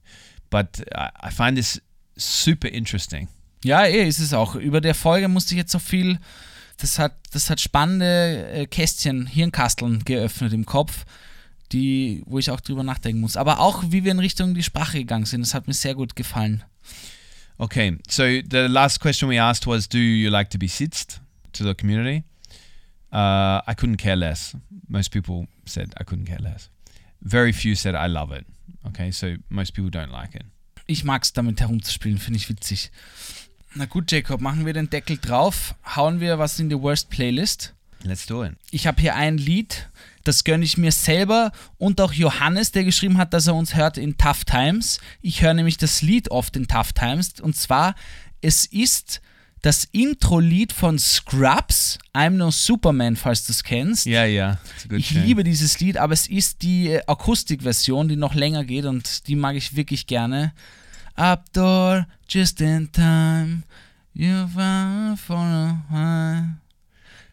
[0.50, 1.82] But I, I find this
[2.18, 3.28] super interesting.
[3.66, 4.54] Ja, eh, ist es auch.
[4.54, 6.20] Über der Folge musste ich jetzt so viel.
[6.78, 11.04] Das hat, das hat spannende äh, Kästchen, Hirnkasteln geöffnet im Kopf,
[11.72, 13.36] die, wo ich auch drüber nachdenken muss.
[13.36, 16.16] Aber auch, wie wir in Richtung die Sprache gegangen sind, das hat mir sehr gut
[16.16, 16.64] gefallen.
[17.58, 21.20] Okay, so the last question we asked was, do you like to be sitzt
[21.54, 22.24] to the community?
[23.12, 24.56] Uh, I couldn't care less.
[24.88, 26.70] Most people said I couldn't care less.
[27.22, 28.46] Very few said I love it.
[28.86, 30.46] Okay, so most people don't like it.
[30.86, 32.92] Ich mag es damit herumzuspielen, finde ich witzig.
[33.76, 37.74] Na gut, Jacob, machen wir den Deckel drauf, hauen wir was in die Worst Playlist.
[38.04, 38.54] Let's do it.
[38.72, 39.90] Ich habe hier ein Lied,
[40.24, 43.98] das gönne ich mir selber und auch Johannes, der geschrieben hat, dass er uns hört
[43.98, 45.00] in Tough Times.
[45.22, 47.96] Ich höre nämlich das Lied oft in Tough Times und zwar,
[48.42, 49.22] es ist
[49.62, 54.06] das Intro-Lied von Scrubs, I'm No Superman, falls du es kennst.
[54.06, 55.26] Yeah, yeah, it's a good Ich tune.
[55.26, 59.36] liebe dieses Lied, aber es ist die äh, Akustikversion, die noch länger geht und die
[59.36, 60.54] mag ich wirklich gerne.
[61.18, 63.64] Up door, just in time,
[64.14, 66.46] you found for a while.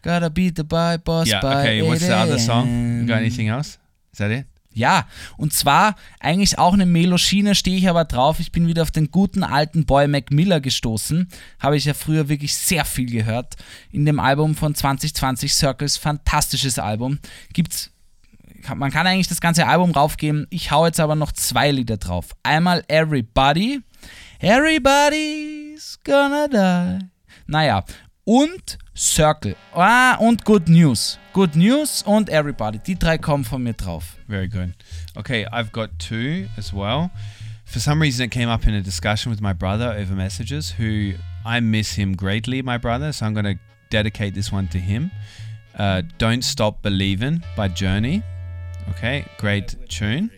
[0.01, 1.41] Gotta beat the by boss Yeah.
[1.41, 1.81] by Okay.
[1.81, 2.99] What's the 8 other song?
[3.01, 3.77] You got anything else?
[4.11, 4.45] Is that it?
[4.75, 5.07] Ja,
[5.37, 8.39] und zwar eigentlich auch eine Meloschiene, stehe ich aber drauf.
[8.39, 11.27] Ich bin wieder auf den guten alten Boy Mac Miller gestoßen.
[11.59, 13.55] Habe ich ja früher wirklich sehr viel gehört.
[13.91, 17.19] In dem Album von 2020 Circles, fantastisches Album.
[17.53, 17.92] Gibt's kann-
[18.75, 20.47] man kann eigentlich das ganze Album raufgeben.
[20.49, 22.35] Ich hau jetzt aber noch zwei Lieder drauf.
[22.43, 23.81] Einmal Everybody.
[24.39, 27.05] Everybody's gonna die.
[27.47, 27.83] Naja,
[28.25, 29.55] und Circle.
[29.73, 31.17] Ah, und Good News.
[31.33, 32.79] Good News und Everybody.
[32.79, 34.17] Die drei kommen von mir drauf.
[34.27, 34.73] Very good.
[35.15, 37.09] Okay, I've got two as well.
[37.65, 41.13] For some reason, it came up in a discussion with my brother over messages, who
[41.43, 43.11] I miss him greatly, my brother.
[43.11, 43.55] So I'm to
[43.89, 45.11] dedicate this one to him.
[45.77, 48.23] Uh, Don't Stop Believin' by Journey.
[48.89, 50.29] Okay, great tune.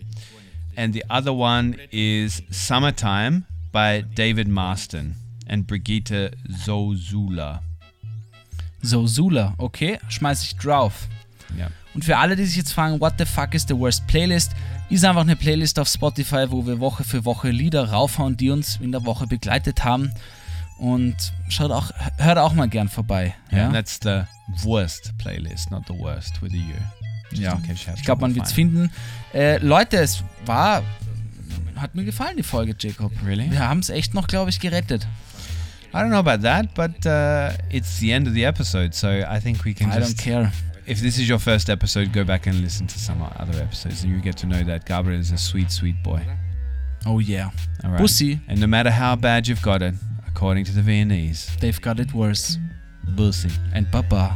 [0.78, 5.16] And the other one is Summertime by David Marston
[5.48, 6.32] and Brigitte
[6.66, 7.62] Zozula.
[8.82, 11.08] So, Sula, okay, schmeiß ich drauf.
[11.58, 11.70] Yeah.
[11.94, 14.52] Und für alle, die sich jetzt fragen, what the fuck is the worst Playlist,
[14.90, 18.78] ist einfach eine Playlist auf Spotify, wo wir Woche für Woche Lieder raufhauen, die uns
[18.82, 20.12] in der Woche begleitet haben.
[20.78, 21.16] Und
[21.48, 23.34] schaut auch, hört auch mal gern vorbei.
[23.52, 24.24] Yeah, Ja, and that's the
[24.64, 26.95] worst playlist, not the worst with a U.
[27.36, 27.94] Just Ja.
[27.96, 28.90] ich glaube, man wird es finden.
[29.34, 30.84] Äh, Leute, es war,
[31.76, 33.12] hat mir gefallen, die Folge, Jacob.
[33.26, 33.50] Really?
[33.52, 35.08] Wir haben es echt noch, glaube ich, gerettet.
[35.94, 39.40] I don't know about that, but uh, it's the end of the episode, so I
[39.40, 40.52] think we can I don't care.
[40.86, 44.12] If this is your first episode, go back and listen to some other episodes, and
[44.14, 46.22] you get to know that Gabriel is a sweet, sweet boy.
[47.06, 47.50] Oh yeah.
[47.84, 48.02] All right.
[48.02, 49.96] Bussi, And no matter how bad you've got it,
[50.28, 52.60] according to the Viennese, they've got it worse.
[53.16, 53.52] Bussi.
[53.74, 54.36] And Papa.